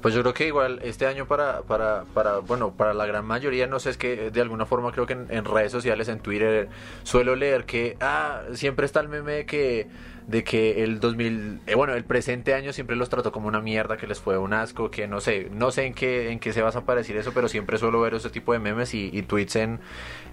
Pues 0.00 0.14
yo 0.14 0.22
creo 0.22 0.34
que 0.34 0.46
igual 0.46 0.78
este 0.82 1.06
año 1.06 1.26
para, 1.26 1.62
para, 1.62 2.04
para, 2.14 2.38
bueno, 2.38 2.72
para 2.72 2.94
la 2.94 3.04
gran 3.06 3.24
mayoría, 3.24 3.66
no 3.66 3.80
sé, 3.80 3.90
es 3.90 3.96
que 3.96 4.30
de 4.30 4.40
alguna 4.40 4.64
forma 4.64 4.92
creo 4.92 5.06
que 5.06 5.14
en, 5.14 5.26
en 5.30 5.44
redes 5.44 5.72
sociales, 5.72 6.08
en 6.08 6.20
Twitter, 6.20 6.68
suelo 7.02 7.34
leer 7.34 7.64
que, 7.64 7.96
ah, 8.00 8.42
siempre 8.54 8.86
está 8.86 9.00
el 9.00 9.08
meme 9.08 9.44
que, 9.44 9.88
de 10.28 10.44
que 10.44 10.84
el 10.84 11.00
2000, 11.00 11.60
eh, 11.66 11.74
bueno, 11.74 11.94
el 11.94 12.04
presente 12.04 12.52
año 12.52 12.74
siempre 12.74 12.96
los 12.96 13.08
trató 13.08 13.32
como 13.32 13.48
una 13.48 13.60
mierda, 13.62 13.96
que 13.96 14.06
les 14.06 14.20
fue 14.20 14.36
un 14.36 14.52
asco, 14.52 14.90
que 14.90 15.08
no 15.08 15.22
sé, 15.22 15.48
no 15.50 15.70
sé 15.70 15.86
en 15.86 15.94
qué, 15.94 16.30
en 16.30 16.38
qué 16.38 16.52
se 16.52 16.60
basa 16.60 16.84
para 16.84 16.98
decir 16.98 17.16
eso, 17.16 17.32
pero 17.32 17.48
siempre 17.48 17.78
suelo 17.78 17.98
ver 18.02 18.12
ese 18.12 18.28
tipo 18.28 18.52
de 18.52 18.58
memes 18.58 18.92
y, 18.92 19.08
y 19.10 19.22
tweets 19.22 19.56
en, 19.56 19.80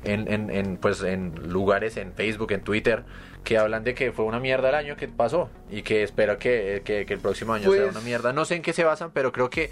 en, 0.03 0.31
en, 0.31 0.49
en, 0.49 0.75
pues, 0.77 1.01
en 1.01 1.33
lugares, 1.49 1.95
en 1.95 2.11
Facebook, 2.11 2.51
en 2.51 2.59
Twitter, 2.61 3.03
que 3.45 3.57
hablan 3.57 3.85
de 3.85 3.93
que 3.93 4.11
fue 4.11 4.25
una 4.25 4.41
mierda 4.41 4.67
el 4.67 4.75
año 4.75 4.97
que 4.97 5.07
pasó 5.07 5.49
y 5.71 5.81
que 5.81 6.03
espero 6.03 6.37
que, 6.39 6.81
que, 6.83 7.05
que 7.05 7.13
el 7.13 7.19
próximo 7.21 7.53
año 7.53 7.71
sea 7.71 7.83
Pues- 7.83 7.95
una 7.95 8.03
mierda. 8.03 8.33
No 8.33 8.43
sé 8.43 8.55
en 8.55 8.63
qué 8.63 8.73
se 8.73 8.83
basan, 8.83 9.11
pero 9.13 9.31
creo 9.31 9.49
que 9.49 9.69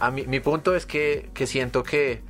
a 0.00 0.10
mí, 0.10 0.24
mi 0.26 0.40
punto 0.40 0.74
es 0.74 0.86
que, 0.86 1.28
que 1.34 1.46
siento 1.46 1.82
que 1.82 2.22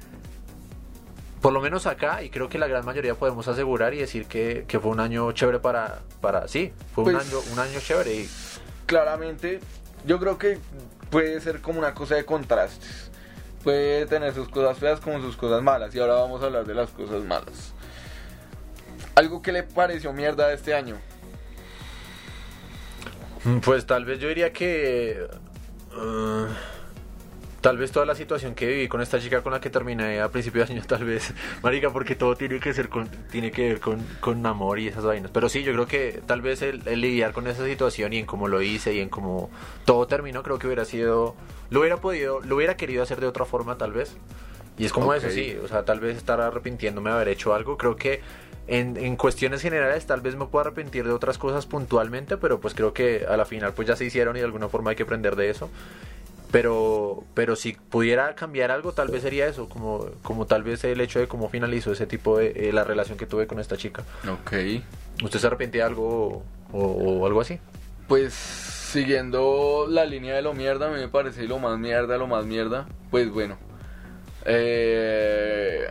por 1.40 1.53
lo 1.53 1.61
menos 1.61 1.87
acá, 1.87 2.22
y 2.22 2.31
creo 2.31 2.48
que 2.48 2.59
la 2.59 2.66
gran 2.66 2.85
mayoría 2.85 3.14
podemos 3.14 3.46
asegurar 3.48 3.94
y 3.94 3.98
decir 3.98 4.27
que, 4.27 4.64
que 4.66 4.81
fue 4.81 4.90
un 4.90 5.01
año 5.01 5.31
chévere 5.33 5.59
para, 5.61 6.01
para 6.20 6.48
sí, 6.48 6.72
fue 6.94 7.05
un, 7.05 7.12
Pues- 7.12 7.27
año, 7.29 7.38
un 7.53 7.59
año 7.59 7.81
chévere. 7.81 8.14
Y, 8.14 8.29
Claramente, 8.87 9.61
yo 10.07 10.18
creo 10.18 10.38
que 10.38 10.59
puede 11.11 11.40
ser 11.40 11.61
como 11.61 11.79
una 11.79 11.94
cosa 11.94 12.14
de 12.14 12.24
contrastes. 12.24 13.11
Puede 13.62 14.07
tener 14.07 14.33
sus 14.35 14.48
cosas 14.48 14.79
feas 14.79 14.98
como 15.01 15.20
sus 15.20 15.37
cosas 15.37 15.62
malas. 15.62 15.94
Y 15.94 15.98
ahora 16.01 16.14
vamos 16.14 16.42
a 16.42 16.46
hablar 16.46 16.64
de 16.64 16.74
las 16.74 16.90
cosas 16.90 17.22
malas. 17.24 17.74
Algo 19.14 19.42
que 19.42 19.53
le 19.53 19.62
pareció 19.64 20.12
mierda 20.12 20.51
este 20.53 20.74
año. 20.74 20.96
pues 23.64 23.85
tal 23.87 24.05
vez 24.05 24.18
yo 24.20 24.29
diría 24.29 24.53
que... 24.53 25.27
uh, 25.94 26.46
Tal 27.61 27.77
vez 27.77 27.90
toda 27.90 28.07
la 28.07 28.14
situación 28.14 28.55
que 28.55 28.66
viví 28.68 28.87
con 28.87 29.01
esta 29.01 29.18
chica 29.18 29.42
con 29.42 29.53
la 29.53 29.61
que 29.61 29.68
terminé 29.68 30.21
a 30.21 30.29
principio 30.31 30.64
de 30.64 30.73
año, 30.75 30.83
tal 30.87 31.05
vez, 31.05 31.35
marica, 31.62 31.90
porque 31.90 32.14
todo 32.14 32.37
tiene 32.37 32.61
que 32.61 32.73
ser 32.73 32.88
con, 32.88 33.09
tiene 33.33 33.51
que 33.51 33.68
ver 33.71 33.81
con, 33.81 34.01
con 34.21 34.47
amor 34.47 34.79
y 34.79 34.87
esas 34.87 35.05
vainas. 35.05 35.33
Pero 35.33 35.49
sí, 35.49 35.64
yo 35.64 35.73
creo 35.73 35.87
que 35.87 36.23
tal 36.25 36.40
vez 36.40 36.62
el, 36.62 36.87
el 36.87 37.01
lidiar 37.01 37.33
con 37.33 37.49
esa 37.49 37.64
situación 37.64 38.12
y 38.12 38.18
en 38.18 38.27
cómo 38.27 38.47
lo 38.47 38.62
hice 38.62 38.94
y 38.94 39.01
en 39.01 39.09
cómo 39.09 39.51
todo 39.85 40.07
terminó, 40.07 40.44
creo 40.44 40.59
que 40.61 40.68
hubiera 40.68 40.85
sido, 40.85 41.35
lo 41.71 41.81
hubiera 41.81 41.97
podido, 41.97 42.40
lo 42.42 42.55
hubiera 42.55 42.77
querido 42.77 43.03
hacer 43.03 43.21
de 43.21 43.27
otra 43.27 43.44
forma, 43.44 43.77
tal 43.77 43.92
vez. 43.92 44.16
Y 44.79 44.85
es 44.85 44.92
como 44.92 45.09
Ok. 45.09 45.16
eso, 45.16 45.31
sí, 45.31 45.57
o 45.61 45.66
sea, 45.66 45.85
tal 45.85 45.99
vez 45.99 46.16
estar 46.16 46.40
arrepintiéndome 46.40 47.11
de 47.11 47.16
haber 47.16 47.29
hecho 47.29 47.55
algo. 47.55 47.77
Creo 47.77 47.97
que 47.97 48.21
en, 48.68 48.97
en 48.97 49.16
cuestiones 49.16 49.62
generales 49.62 50.07
tal 50.07 50.21
vez 50.21 50.37
me 50.37 50.47
puedo 50.47 50.61
arrepentir 50.64 51.05
de 51.05 51.11
otras 51.12 51.38
cosas 51.38 51.66
puntualmente, 51.66 52.37
pero 52.37 52.61
pues 52.61 52.75
creo 52.75 52.92
que 52.92 53.27
a 53.29 53.37
la 53.37 53.44
final 53.44 53.73
pues 53.73 53.88
ya 53.88 53.97
se 53.97 54.05
hicieron 54.05 54.37
y 54.37 54.38
de 54.38 54.44
alguna 54.44 54.68
forma 54.68 54.90
hay 54.90 54.97
que 54.97 55.03
aprender 55.03 55.35
de 55.35 55.51
eso. 55.51 55.68
Pero, 56.50 57.24
pero 57.34 57.56
si 57.56 57.74
pudiera 57.74 58.34
cambiar 58.34 58.70
algo, 58.70 58.92
tal 58.92 59.08
vez 59.08 59.22
sería 59.22 59.46
eso, 59.46 59.68
como, 59.68 60.06
como 60.22 60.46
tal 60.46 60.62
vez 60.62 60.82
el 60.84 61.00
hecho 61.00 61.18
de 61.18 61.28
cómo 61.28 61.50
finalizó 61.50 61.92
ese 61.92 62.06
tipo 62.06 62.38
de 62.38 62.68
eh, 62.68 62.72
la 62.72 62.84
relación 62.84 63.18
que 63.18 63.26
tuve 63.26 63.46
con 63.46 63.61
esta 63.61 63.76
chica. 63.76 64.02
Ok. 64.26 64.52
¿Usted 65.22 65.38
se 65.38 65.46
arrepiente 65.46 65.78
de 65.78 65.84
algo 65.84 66.42
o, 66.72 66.78
o 66.78 67.26
algo 67.26 67.40
así? 67.40 67.58
Pues 68.06 68.32
siguiendo 68.32 69.87
la 69.88 70.06
línea 70.06 70.34
de 70.34 70.42
lo 70.42 70.54
mierda, 70.54 70.87
a 70.87 70.90
mí 70.90 70.98
me 70.98 71.08
parece 71.08 71.46
lo 71.46 71.58
más 71.58 71.78
mierda, 71.78 72.16
lo 72.16 72.26
más 72.26 72.46
mierda. 72.46 72.88
Pues 73.11 73.30
bueno. 73.30 73.58
Eh, 74.46 75.87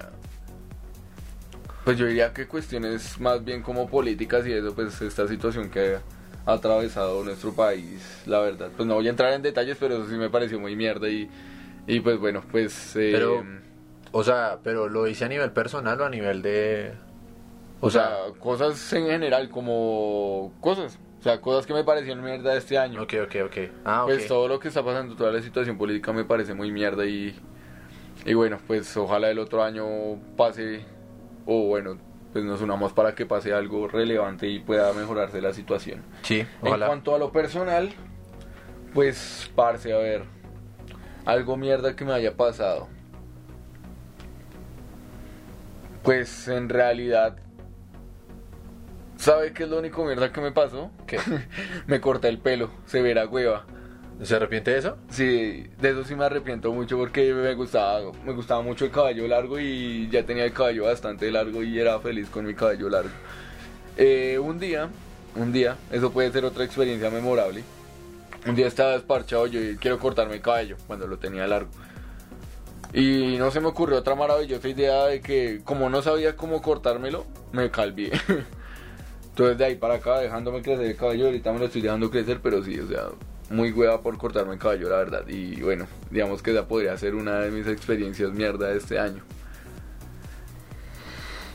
pues 1.83 1.97
yo 1.97 2.07
diría 2.07 2.33
que 2.33 2.47
cuestiones 2.47 3.19
más 3.19 3.45
bien 3.45 3.61
como 3.61 3.87
políticas 3.87 4.47
y 4.47 4.53
eso, 4.53 4.73
pues 4.73 4.99
esta 5.01 5.27
situación 5.27 5.69
que 5.69 5.97
ha 6.47 6.53
atravesado 6.53 7.23
nuestro 7.23 7.53
país, 7.53 8.23
la 8.25 8.39
verdad. 8.39 8.69
Pues 8.75 8.88
no 8.88 8.95
voy 8.95 9.05
a 9.07 9.10
entrar 9.12 9.33
en 9.33 9.41
detalles, 9.43 9.77
pero 9.79 9.95
eso 9.97 10.07
sí 10.10 10.15
me 10.15 10.29
pareció 10.29 10.60
muy 10.60 10.75
mierda 10.75 11.07
y, 11.10 11.29
y 11.86 11.99
pues 11.99 12.17
bueno, 12.17 12.41
pues... 12.49 12.95
eh, 12.95 13.10
Pero- 13.13 13.43
O 14.13 14.23
sea, 14.23 14.57
pero 14.63 14.88
lo 14.89 15.05
hice 15.07 15.25
a 15.25 15.27
nivel 15.27 15.51
personal 15.51 15.99
o 16.01 16.05
a 16.05 16.10
nivel 16.10 16.41
de... 16.41 16.93
o 17.81 17.89
sea, 17.91 18.15
cosas 18.39 18.91
en 18.93 19.05
general 19.07 19.49
como 19.49 20.53
cosas. 20.62 20.97
O 21.19 21.23
sea, 21.23 21.41
cosas 21.41 21.65
que 21.67 21.73
me 21.73 21.83
parecieron 21.83 22.23
mierda 22.23 22.55
este 22.55 22.77
año. 22.77 23.01
Ok, 23.01 23.13
ok, 23.25 23.36
ok. 23.45 23.57
Ah, 23.83 24.03
ok. 24.05 24.10
Pues 24.12 24.27
todo 24.27 24.47
lo 24.47 24.60
que 24.60 24.69
está 24.69 24.83
pasando, 24.83 25.15
toda 25.15 25.31
la 25.33 25.41
situación 25.41 25.77
política 25.77 26.13
me 26.13 26.23
parece 26.23 26.53
muy 26.53 26.71
mierda 26.71 27.05
y, 27.05 27.36
y 28.25 28.33
bueno, 28.36 28.60
pues 28.65 28.95
ojalá 28.95 29.29
el 29.29 29.39
otro 29.39 29.62
año 29.63 29.86
pase, 30.38 30.86
o 31.45 31.67
bueno, 31.67 31.97
pues 32.33 32.43
nos 32.45 32.61
unamos 32.61 32.93
para 32.93 33.15
que 33.15 33.25
pase 33.25 33.53
algo 33.53 33.87
relevante 33.87 34.47
y 34.47 34.59
pueda 34.59 34.91
mejorarse 34.93 35.41
la 35.41 35.53
situación. 35.53 36.03
Sí, 36.23 36.41
En 36.41 36.47
ojalá. 36.61 36.87
cuanto 36.87 37.15
a 37.15 37.19
lo 37.19 37.31
personal, 37.31 37.91
pues 38.93 39.51
parce, 39.55 39.93
a 39.93 39.97
ver, 39.97 40.23
algo 41.25 41.57
mierda 41.57 41.95
que 41.95 42.05
me 42.05 42.13
haya 42.13 42.35
pasado. 42.35 42.87
Pues 46.03 46.47
en 46.47 46.69
realidad, 46.69 47.37
¿sabe 49.17 49.51
qué 49.53 49.63
es 49.63 49.69
lo 49.69 49.79
único 49.79 50.05
mierda 50.05 50.31
que 50.31 50.39
me 50.41 50.51
pasó? 50.51 50.91
¿Qué? 51.05 51.19
me 51.87 51.99
corté 51.99 52.29
el 52.29 52.39
pelo, 52.39 52.69
severa 52.85 53.25
hueva. 53.27 53.65
¿Se 54.23 54.36
arrepiente 54.36 54.71
de 54.71 54.80
eso? 54.80 54.97
Sí, 55.10 55.67
de 55.80 55.89
eso 55.89 56.03
sí 56.03 56.15
me 56.15 56.25
arrepiento 56.25 56.73
mucho 56.73 56.97
porque 56.97 57.34
me 57.34 57.53
gustaba, 57.53 58.12
me 58.25 58.34
gustaba 58.34 58.62
mucho 58.62 58.86
el 58.86 58.91
cabello 58.91 59.27
largo 59.27 59.60
y 59.60 60.10
ya 60.10 60.25
tenía 60.25 60.45
el 60.45 60.53
cabello 60.53 60.86
bastante 60.86 61.30
largo 61.30 61.62
y 61.62 61.80
era 61.80 61.99
feliz 61.99 62.27
con 62.30 62.45
mi 62.45 62.56
cabello 62.56 62.89
largo. 62.89 63.12
Eh, 63.95 64.39
un 64.39 64.60
día, 64.60 64.89
un 65.36 65.51
día, 65.51 65.75
eso 65.91 66.12
puede 66.12 66.32
ser 66.32 66.45
otra 66.45 66.63
experiencia 66.63 67.12
memorable. 67.12 67.63
Un 68.47 68.56
día 68.56 68.67
estaba 68.67 68.91
desparchado 68.93 69.45
yo 69.45 69.62
y 69.62 69.77
quiero 69.77 69.99
cortarme 69.99 70.36
el 70.36 70.41
cabello 70.41 70.77
cuando 70.88 71.06
lo 71.06 71.19
tenía 71.19 71.45
largo. 71.45 71.69
Y 72.93 73.36
no 73.38 73.51
se 73.51 73.60
me 73.60 73.67
ocurrió 73.67 73.97
otra 73.97 74.15
maravillosa 74.15 74.67
idea 74.67 75.06
de 75.06 75.21
que 75.21 75.62
como 75.63 75.89
no 75.89 76.01
sabía 76.01 76.36
cómo 76.36 76.63
cortármelo, 76.63 77.25
me 77.51 77.69
calvié. 77.69 78.12
Entonces 79.30 79.58
de 79.60 79.65
ahí 79.65 79.75
para 79.75 79.95
acá 79.95 80.19
dejándome 80.19 80.63
crecer 80.63 80.86
el 80.88 80.95
cabello, 80.95 81.25
ahorita 81.27 81.53
me 81.53 81.60
lo 81.60 81.65
estoy 81.65 81.82
dejando 81.82 82.10
crecer, 82.10 82.39
pero 82.41 82.63
sí, 82.63 82.80
o 82.80 82.88
sea, 82.88 83.10
muy 83.49 83.71
hueva 83.71 84.01
por 84.01 84.17
cortarme 84.17 84.53
el 84.53 84.60
cabello, 84.60 84.89
la 84.89 84.97
verdad. 84.97 85.27
Y 85.27 85.62
bueno, 85.62 85.88
digamos 86.10 86.41
que 86.41 86.51
esa 86.51 86.67
podría 86.67 86.97
ser 86.97 87.15
una 87.15 87.39
de 87.39 87.51
mis 87.51 87.67
experiencias 87.67 88.31
mierda 88.31 88.67
de 88.67 88.77
este 88.77 88.99
año. 88.99 89.23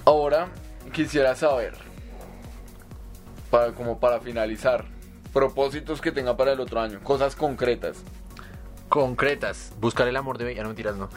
Ahora 0.04 0.48
quisiera 0.92 1.34
saber, 1.36 1.74
para, 3.50 3.72
como 3.72 4.00
para 4.00 4.20
finalizar, 4.20 4.84
propósitos 5.32 6.00
que 6.00 6.12
tenga 6.12 6.36
para 6.36 6.52
el 6.52 6.60
otro 6.60 6.80
año, 6.80 7.00
cosas 7.02 7.36
concretas. 7.36 8.02
Concretas. 8.88 9.72
Buscar 9.80 10.06
el 10.06 10.16
amor 10.16 10.36
de... 10.36 10.54
Ya 10.54 10.62
no 10.62 10.68
mentiras, 10.68 10.96
no. 10.96 11.08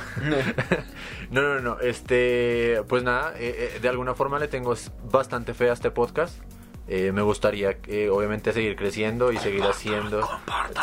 no, 1.29 1.41
no, 1.41 1.59
no. 1.59 1.79
Este... 1.81 2.81
Pues 2.87 3.03
nada, 3.03 3.33
eh, 3.37 3.73
eh, 3.75 3.79
de 3.81 3.89
alguna 3.89 4.15
forma 4.15 4.39
le 4.39 4.47
tengo 4.47 4.73
bastante 5.11 5.53
fe 5.53 5.69
a 5.69 5.73
este 5.73 5.91
podcast. 5.91 6.39
Eh, 6.87 7.11
me 7.11 7.21
gustaría, 7.21 7.77
eh, 7.87 8.09
obviamente, 8.09 8.53
seguir 8.53 8.75
creciendo 8.75 9.31
y 9.31 9.37
seguir 9.37 9.63
haciendo. 9.63 10.27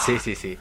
Sí, 0.04 0.18
sí, 0.18 0.34
sí. 0.34 0.58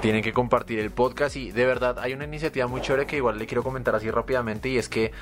Tienen 0.00 0.22
que 0.22 0.32
compartir 0.32 0.78
el 0.80 0.90
podcast 0.90 1.36
y 1.36 1.50
de 1.50 1.66
verdad 1.66 1.98
hay 1.98 2.12
una 2.12 2.24
iniciativa 2.24 2.66
muy 2.66 2.80
chévere 2.80 3.06
que 3.06 3.16
igual 3.16 3.38
le 3.38 3.46
quiero 3.46 3.62
comentar 3.62 3.94
así 3.94 4.10
rápidamente 4.10 4.68
y 4.68 4.76
es 4.78 4.88
que 4.88 5.12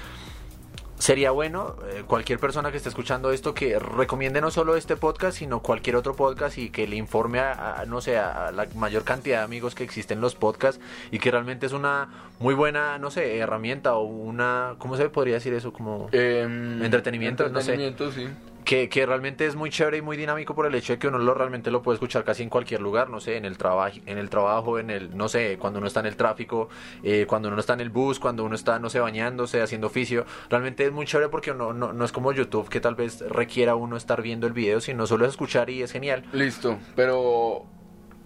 sería 0.99 1.31
bueno 1.31 1.77
eh, 1.93 2.03
cualquier 2.07 2.39
persona 2.39 2.71
que 2.71 2.77
esté 2.77 2.91
escuchando 2.91 3.33
esto 3.33 3.55
que 3.55 3.79
recomiende 3.79 4.43
no 4.43 4.51
solo 4.51 4.77
este 4.77 4.97
podcast 4.97 5.39
sino 5.39 5.61
cualquier 5.61 5.97
otro 5.97 6.15
podcast 6.15 6.59
y 6.59 6.69
que 6.69 6.87
le 6.87 6.97
informe 6.97 7.39
a, 7.39 7.81
a, 7.81 7.87
no 7.87 8.03
sé 8.03 8.19
a 8.19 8.53
la 8.53 8.67
mayor 8.75 9.03
cantidad 9.05 9.39
de 9.39 9.45
amigos 9.45 9.75
que 9.75 9.83
existen 9.83 10.21
los 10.21 10.35
podcasts 10.35 10.79
y 11.11 11.19
que 11.19 11.31
realmente 11.31 11.65
es 11.65 11.73
una 11.73 12.11
muy 12.39 12.53
buena 12.55 12.99
no 12.99 13.11
sé 13.11 13.39
herramienta 13.39 13.95
o 13.95 14.03
una 14.03 14.75
cómo 14.77 14.99
se 14.99 15.09
podría 15.09 15.35
decir 15.37 15.55
eso 15.55 15.73
como 15.73 16.11
Em, 16.13 16.83
Entretenimiento, 16.83 17.49
no 17.49 17.63
sé. 17.63 17.73
entretenimiento, 17.73 18.13
sí. 18.13 18.29
Que, 18.65 18.89
que 18.89 19.07
realmente 19.07 19.47
es 19.47 19.57
muy 19.57 19.71
chévere 19.71 19.99
y 19.99 20.03
muy 20.03 20.17
dinámico 20.17 20.55
por 20.55 20.67
el 20.67 20.75
hecho 20.75 20.93
de 20.93 20.99
que 20.99 21.09
uno 21.09 21.19
lo 21.19 21.35
realmente 21.35 21.71
lo 21.71 21.83
puede 21.83 21.95
escuchar 21.95 22.25
casi 22.25 22.43
en 22.43 22.49
cualquier 22.51 22.81
lugar, 22.81 23.11
no 23.11 23.21
sé, 23.21 23.37
en 23.37 23.45
el 23.45 23.57
trabajo, 23.59 23.99
en 24.07 24.19
el 24.19 24.31
trabajo, 24.31 24.79
en 24.79 24.91
el, 24.91 25.17
no 25.17 25.29
sé, 25.29 25.57
cuando 25.59 25.79
uno 25.79 25.87
está 25.89 26.01
en 26.01 26.07
el 26.07 26.17
tráfico, 26.17 26.69
eh, 27.03 27.27
cuando 27.29 27.49
uno 27.49 27.59
está 27.59 27.73
en 27.75 27.81
el 27.81 27.91
bus, 27.91 28.19
cuando 28.19 28.45
uno 28.45 28.55
está, 28.55 28.79
no 28.79 28.91
sé, 28.91 29.01
bañándose, 29.01 29.63
haciendo 29.63 29.87
oficio, 29.89 30.25
realmente 30.49 30.85
es 30.85 30.93
muy 30.93 31.07
chévere 31.07 31.29
porque 31.29 31.55
no, 31.55 31.73
no, 31.73 31.93
no 31.93 32.05
es 32.05 32.13
como 32.13 32.33
YouTube 32.33 32.69
que 32.69 32.81
tal 32.81 32.95
vez 32.95 33.21
requiera 33.29 33.75
uno 33.75 33.97
estar 33.97 34.23
viendo 34.23 34.47
el 34.47 34.53
video, 34.53 34.81
sino 34.81 35.07
solo 35.07 35.25
es 35.25 35.31
escuchar 35.31 35.71
y 35.71 35.83
es 35.83 35.93
genial. 35.93 36.25
Listo, 36.33 36.79
pero 36.95 37.67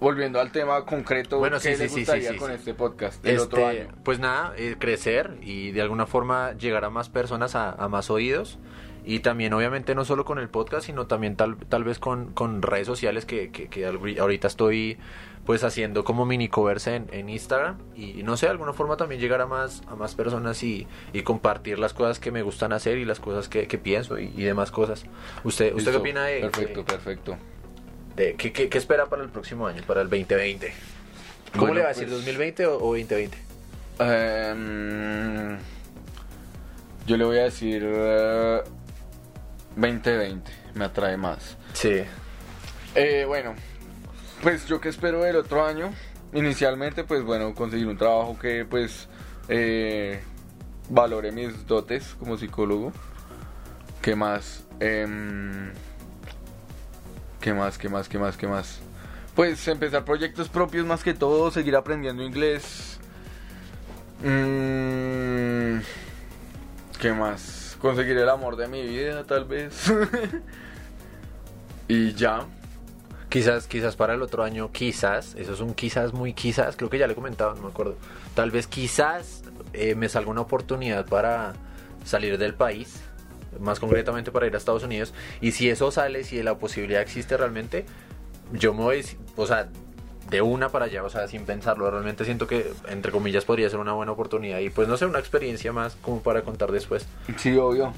volviendo 0.01 0.41
al 0.41 0.51
tema 0.53 0.85
concreto, 0.85 1.39
Bueno, 1.39 1.59
¿qué 1.61 1.75
sí, 1.75 1.83
le 1.83 1.89
sí, 1.89 1.95
sí, 1.95 2.01
gustaría 2.01 2.31
sí, 2.33 2.37
con 2.37 2.51
este 2.51 2.75
podcast 2.75 3.25
el 3.25 3.39
otro 3.39 3.71
Este, 3.71 3.81
año? 3.83 3.95
Pues 4.03 4.19
nada, 4.19 4.53
eh, 4.57 4.77
crecer 4.79 5.39
y 5.41 5.73
de 5.73 5.81
alguna 5.81 6.07
forma 6.07 6.53
llegar 6.53 6.85
a 6.85 6.91
más 6.91 7.09
personas, 7.09 7.55
a, 7.55 7.71
a 7.73 7.89
más 7.89 8.11
oídos. 8.11 8.59
Y 9.07 9.21
también, 9.21 9.53
obviamente, 9.53 9.95
no 9.95 10.05
solo 10.07 10.25
con 10.25 10.39
el 10.39 10.49
podcast, 10.49 10.87
sino 10.87 11.07
también 11.07 11.37
tal, 11.37 11.57
tal 11.69 11.85
vez 11.85 11.99
con, 11.99 12.33
con 12.33 12.63
redes 12.63 12.87
sociales 12.87 13.27
que, 13.27 13.51
que, 13.51 13.87
ahorita 14.19 14.47
estoy 14.49 14.97
pues 15.45 15.63
haciendo 15.63 16.05
como 16.05 16.25
mini 16.25 16.49
covers 16.49 16.87
en, 16.87 17.07
en 17.13 17.29
Instagram. 17.29 17.77
Y 17.95 18.23
no 18.23 18.39
sé, 18.39 18.47
de 18.47 18.53
alguna 18.53 18.73
forma 18.73 18.97
también 18.97 19.21
llegar 19.21 19.43
a 19.43 19.47
más, 19.47 19.83
a 19.89 19.95
más 19.95 20.15
personas 20.15 20.63
y, 20.63 20.87
y 21.13 21.21
compartir 21.21 21.79
las 21.79 21.93
cosas 21.93 22.19
que 22.19 22.31
me 22.31 22.41
gustan 22.41 22.73
hacer 22.73 22.97
y 22.97 23.05
las 23.05 23.21
cosas 23.21 23.51
que, 23.51 23.67
que 23.69 23.77
pienso 23.77 24.19
y, 24.19 24.33
y 24.35 24.43
demás 24.43 24.71
cosas. 24.71 25.05
¿Usted, 25.45 25.75
usted 25.75 25.91
qué 25.93 25.99
opina 25.99 26.25
de, 26.25 26.41
Perfecto, 26.41 26.79
de- 26.81 26.85
perfecto. 26.87 27.37
de- 28.17 28.35
qué, 28.37 28.53
qué- 28.55 28.71
qué 28.71 28.79
espera 28.79 29.05
para 29.05 29.23
el 29.23 29.29
próximo 29.29 29.67
año, 29.67 29.83
para 29.87 30.01
el 30.01 30.09
2020? 30.09 30.73
¿Cómo 31.53 31.61
Bueno, 31.67 31.75
le 31.75 31.81
va 31.83 31.87
a 31.89 31.89
decir, 31.91 32.05
pues- 32.05 32.17
2020 32.25 32.67
o, 32.67 32.77
o 32.79 32.97
2020? 32.97 33.37
Em, 33.99 35.59
yo 37.07 37.17
le 37.19 37.25
voy 37.25 37.39
a 37.39 37.45
decir 37.45 37.83
eh, 37.85 38.63
2020, 39.77 40.51
me 40.75 40.85
atrae 40.85 41.17
más. 41.17 41.57
Sí. 41.73 42.05
Eh, 42.95 43.25
bueno, 43.27 43.55
pues 44.43 44.67
yo 44.67 44.81
que 44.81 44.89
espero 44.89 45.23
del 45.23 45.37
otro 45.37 45.65
año, 45.65 45.93
inicialmente 46.33 47.05
pues 47.05 47.23
bueno, 47.23 47.55
conseguir 47.55 47.87
un 47.89 47.97
trabajo 47.97 48.39
que 48.39 48.65
pues 48.65 49.09
eh, 49.49 50.21
valore 50.89 51.33
mis 51.33 51.67
dotes 51.67 52.15
como 52.19 52.37
psicólogo. 52.37 52.93
¿Qué 54.01 54.15
más? 54.15 54.65
Em, 54.81 55.73
¿Qué 57.41 57.53
más? 57.53 57.79
¿Qué 57.79 57.89
más? 57.89 58.09
¿Qué 58.09 58.19
más? 58.19 58.37
¿Qué 58.37 58.47
más? 58.47 58.81
Pues 59.35 59.67
empezar 59.67 60.05
proyectos 60.05 60.49
propios 60.49 60.87
más 60.87 61.03
que 61.03 61.15
todo, 61.15 61.51
seguir 61.51 61.75
aprendiendo 61.75 62.23
inglés. 62.23 62.99
Mm, 64.23 65.81
¿Qué 67.01 67.13
más? 67.13 67.64
Conseguir 67.85 68.17
el 68.17 68.31
amor 68.31 68.57
de 68.57 68.67
mi 68.67 68.81
vida, 68.81 69.25
tal 69.25 69.45
vez. 69.45 69.93
y 71.89 72.15
ya. 72.15 72.47
Quizás, 73.29 73.67
quizás 73.67 73.95
para 73.95 74.15
el 74.15 74.23
otro 74.23 74.43
año, 74.43 74.73
quizás, 74.73 75.35
eso 75.35 75.53
es 75.53 75.61
un 75.61 75.75
quizás 75.75 76.15
muy 76.15 76.33
quizás, 76.33 76.77
creo 76.77 76.89
que 76.89 76.97
ya 76.97 77.07
le 77.07 77.15
comentaba, 77.15 77.55
no 77.55 77.61
me 77.61 77.69
acuerdo. 77.69 77.97
Tal 78.35 78.51
vez 78.51 78.69
quizás 78.69 79.43
eh, 79.75 79.95
me 79.97 80.09
salga 80.09 80.31
una 80.31 80.41
oportunidad 80.41 81.05
para 81.05 81.53
salir 82.07 82.39
del 82.39 82.55
país, 82.55 83.03
más 83.61 83.81
concretamente 83.81 84.33
para 84.33 84.47
ir 84.47 84.55
a 84.55 84.57
Estados 84.57 84.85
Unidos. 84.85 85.13
Y 85.43 85.53
si 85.53 85.69
eso 85.69 85.91
sale, 85.91 86.25
si 86.25 86.43
la 86.43 86.57
posibilidad 86.57 87.03
existe 87.03 87.37
realmente, 87.37 87.85
yo 88.55 88.73
me 88.73 88.83
voy, 88.83 89.05
o 89.37 89.47
sea, 89.47 89.69
de 90.31 90.43
una 90.43 90.71
para 90.71 90.87
allá, 90.87 91.05
o 91.05 91.11
sea, 91.11 91.29
sin 91.29 91.45
pensarlo. 91.45 91.91
Realmente 91.91 92.25
siento 92.25 92.47
que, 92.47 92.73
entre 92.89 93.13
comillas, 93.13 93.45
podría 93.45 93.69
ser 93.71 93.79
una 93.79 93.93
buena 93.93 94.13
oportunidad. 94.13 94.59
Y 94.61 94.71
pues 94.71 94.89
no 94.89 94.97
sé, 94.97 95.07
una 95.07 95.19
experiencia 95.19 95.73
más 95.73 95.97
como 96.03 96.23
para 96.23 96.43
contar 96.43 96.73
después. 96.73 97.07
Sí, 97.37 97.57
obvio. 97.57 97.93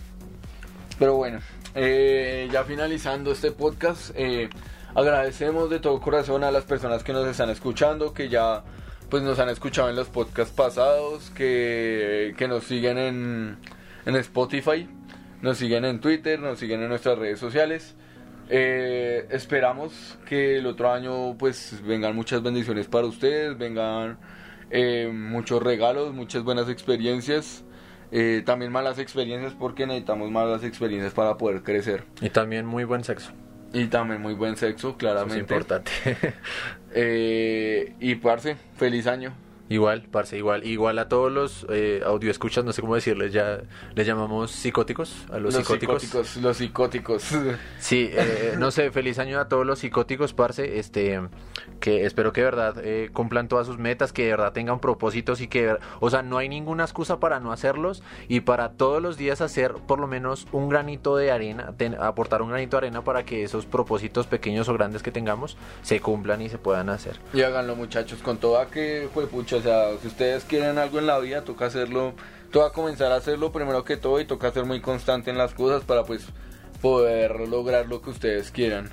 Pero 0.98 1.14
bueno, 1.14 1.40
eh, 1.74 2.48
ya 2.50 2.64
finalizando 2.64 3.32
este 3.32 3.52
podcast, 3.52 4.10
eh, 4.14 4.48
agradecemos 4.94 5.68
de 5.68 5.78
todo 5.78 6.00
corazón 6.00 6.42
a 6.42 6.50
las 6.50 6.64
personas 6.64 7.02
que 7.02 7.12
nos 7.12 7.26
están 7.26 7.50
escuchando, 7.50 8.14
que 8.14 8.28
ya 8.28 8.64
pues 9.10 9.22
nos 9.22 9.38
han 9.38 9.50
escuchado 9.50 9.88
en 9.90 9.96
los 9.96 10.08
podcasts 10.08 10.54
pasados, 10.54 11.30
que, 11.30 12.34
que 12.36 12.48
nos 12.48 12.64
siguen 12.64 12.98
en, 12.98 13.58
en 14.04 14.16
Spotify, 14.16 14.88
nos 15.42 15.58
siguen 15.58 15.84
en 15.84 16.00
Twitter, 16.00 16.40
nos 16.40 16.58
siguen 16.58 16.82
en 16.82 16.88
nuestras 16.88 17.18
redes 17.18 17.38
sociales. 17.38 17.94
Eh, 18.48 19.26
esperamos 19.30 20.18
que 20.26 20.58
el 20.58 20.66
otro 20.66 20.92
año 20.92 21.36
pues 21.38 21.80
vengan 21.84 22.14
muchas 22.14 22.42
bendiciones 22.42 22.86
para 22.86 23.06
ustedes, 23.06 23.58
vengan 23.58 24.18
eh, 24.70 25.10
muchos 25.12 25.62
regalos, 25.62 26.14
muchas 26.14 26.42
buenas 26.42 26.68
experiencias. 26.68 27.64
Eh, 28.12 28.42
también 28.46 28.70
malas 28.70 28.98
experiencias 29.00 29.54
porque 29.58 29.86
necesitamos 29.86 30.30
malas 30.30 30.62
experiencias 30.62 31.12
para 31.12 31.36
poder 31.36 31.62
crecer. 31.62 32.04
Y 32.20 32.30
también 32.30 32.64
muy 32.66 32.84
buen 32.84 33.02
sexo. 33.02 33.32
Y 33.72 33.86
también 33.86 34.22
muy 34.22 34.34
buen 34.34 34.56
sexo, 34.56 34.88
Eso 34.88 34.90
es 34.90 34.96
claramente. 34.96 35.40
importante. 35.40 35.90
Eh, 36.98 37.94
y 38.00 38.14
parce, 38.14 38.56
feliz 38.76 39.06
año. 39.06 39.34
Igual, 39.68 40.02
parce, 40.10 40.36
igual. 40.38 40.64
Igual 40.64 40.98
a 40.98 41.08
todos 41.08 41.32
los 41.32 41.66
eh, 41.70 42.00
audio 42.06 42.30
escuchas, 42.30 42.64
no 42.64 42.72
sé 42.72 42.80
cómo 42.82 42.94
decirles, 42.94 43.32
ya 43.32 43.60
les 43.94 44.06
llamamos 44.06 44.50
psicóticos, 44.52 45.26
a 45.32 45.38
los, 45.38 45.54
psicóticos. 45.54 46.36
Los 46.36 46.56
psicóticos. 46.58 47.24
Sí, 47.80 48.10
eh, 48.12 48.54
no 48.58 48.70
sé, 48.70 48.90
feliz 48.90 49.18
año 49.18 49.38
a 49.40 49.48
todos 49.48 49.66
los 49.66 49.80
psicóticos, 49.80 50.32
parce, 50.32 50.78
este, 50.78 51.20
que 51.80 52.04
espero 52.04 52.32
que 52.32 52.40
de 52.42 52.44
verdad 52.44 52.74
eh, 52.82 53.10
cumplan 53.12 53.48
todas 53.48 53.66
sus 53.66 53.78
metas, 53.78 54.12
que 54.12 54.24
de 54.24 54.30
verdad 54.30 54.52
tengan 54.52 54.80
propósitos 54.80 55.40
y 55.40 55.48
que, 55.48 55.76
o 56.00 56.10
sea, 56.10 56.22
no 56.22 56.38
hay 56.38 56.48
ninguna 56.48 56.84
excusa 56.84 57.18
para 57.20 57.40
no 57.40 57.52
hacerlos 57.52 58.02
y 58.28 58.40
para 58.40 58.70
todos 58.72 59.02
los 59.02 59.16
días 59.16 59.40
hacer 59.40 59.74
por 59.86 59.98
lo 60.00 60.06
menos 60.06 60.46
un 60.52 60.68
granito 60.68 61.16
de 61.16 61.30
arena, 61.30 61.74
ten- 61.76 61.96
aportar 62.00 62.42
un 62.42 62.48
granito 62.50 62.76
de 62.76 62.86
arena 62.86 63.02
para 63.04 63.24
que 63.24 63.42
esos 63.44 63.66
propósitos 63.66 64.26
pequeños 64.26 64.68
o 64.68 64.74
grandes 64.74 65.02
que 65.02 65.10
tengamos 65.12 65.56
se 65.82 66.00
cumplan 66.00 66.40
y 66.42 66.48
se 66.48 66.58
puedan 66.58 66.88
hacer. 66.88 67.18
y 67.32 67.42
háganlo 67.42 67.76
muchachos 67.76 68.20
con 68.22 68.38
toda 68.38 68.66
que 68.66 69.08
fue 69.12 69.26
pucha, 69.26 69.55
o 69.56 69.62
sea, 69.62 69.88
si 70.00 70.06
ustedes 70.08 70.44
quieren 70.44 70.78
algo 70.78 70.98
en 70.98 71.06
la 71.06 71.18
vida, 71.18 71.42
toca 71.42 71.66
hacerlo, 71.66 72.14
toca 72.50 72.70
comenzar 72.72 73.12
a 73.12 73.16
hacerlo 73.16 73.52
primero 73.52 73.84
que 73.84 73.96
todo 73.96 74.20
y 74.20 74.24
toca 74.24 74.52
ser 74.52 74.64
muy 74.64 74.80
constante 74.80 75.30
en 75.30 75.38
las 75.38 75.52
cosas 75.54 75.82
para 75.84 76.04
pues 76.04 76.26
poder 76.80 77.40
lograr 77.48 77.86
lo 77.88 78.00
que 78.02 78.10
ustedes 78.10 78.50
quieran. 78.50 78.90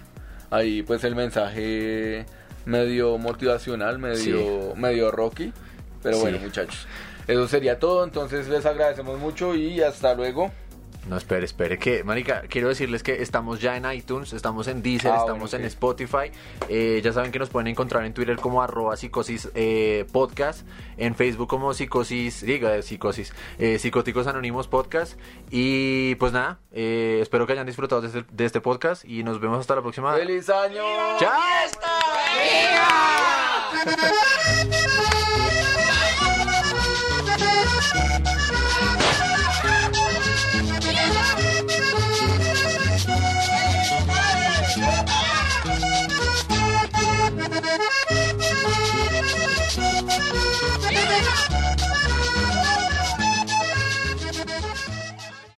Ahí 0.49 0.83
pues 0.83 1.03
el 1.03 1.15
mensaje 1.15 2.25
medio 2.65 3.17
motivacional, 3.17 3.99
medio, 3.99 4.75
medio 4.75 5.11
rocky, 5.11 5.51
pero 6.01 6.15
Sí. 6.17 6.21
bueno 6.21 6.39
muchachos, 6.39 6.87
eso 7.27 7.47
sería 7.47 7.79
todo, 7.79 8.03
entonces 8.03 8.47
les 8.47 8.65
agradecemos 8.65 9.19
mucho 9.19 9.55
y 9.55 9.81
hasta 9.81 10.13
luego. 10.13 10.51
No, 11.07 11.17
espere, 11.17 11.45
espere, 11.45 11.77
que, 11.77 12.03
marica, 12.03 12.43
quiero 12.47 12.69
decirles 12.69 13.03
que 13.03 13.21
estamos 13.21 13.59
ya 13.59 13.75
en 13.75 13.91
iTunes, 13.91 14.31
estamos 14.31 14.67
en 14.67 14.81
Deezer, 14.81 15.11
Ah, 15.11 15.17
estamos 15.19 15.51
bueno, 15.51 15.65
en. 15.65 15.67
Spotify, 15.67 16.31
eh, 16.69 17.01
ya 17.03 17.11
saben 17.11 17.31
que 17.31 17.39
nos 17.39 17.49
pueden 17.49 17.67
encontrar 17.67 18.05
en 18.05 18.13
Twitter 18.13 18.37
como 18.37 18.61
arroba 18.61 18.95
psicosis 18.95 19.49
eh, 19.53 20.05
podcast, 20.13 20.65
en 20.95 21.13
Facebook 21.15 21.49
como 21.49 21.73
psicosis, 21.73 22.41
diga, 22.45 22.81
psicosis, 22.81 23.33
eh, 23.59 23.79
psicóticos 23.79 24.27
anónimos 24.27 24.67
podcast, 24.69 25.19
y 25.51 26.15
pues 26.15 26.31
nada, 26.31 26.59
eh, 26.71 27.19
espero 27.21 27.45
que 27.45 27.53
hayan 27.53 27.65
disfrutado 27.65 28.01
de 28.01 28.07
este, 28.07 28.23
de 28.31 28.45
este 28.45 28.61
podcast 28.61 29.03
y 29.03 29.23
nos 29.23 29.41
vemos 29.41 29.59
hasta 29.59 29.75
la 29.75 29.81
próxima. 29.81 30.15
¡Feliz 30.15 30.49
año! 30.49 30.83
¡Chao! 31.19 31.31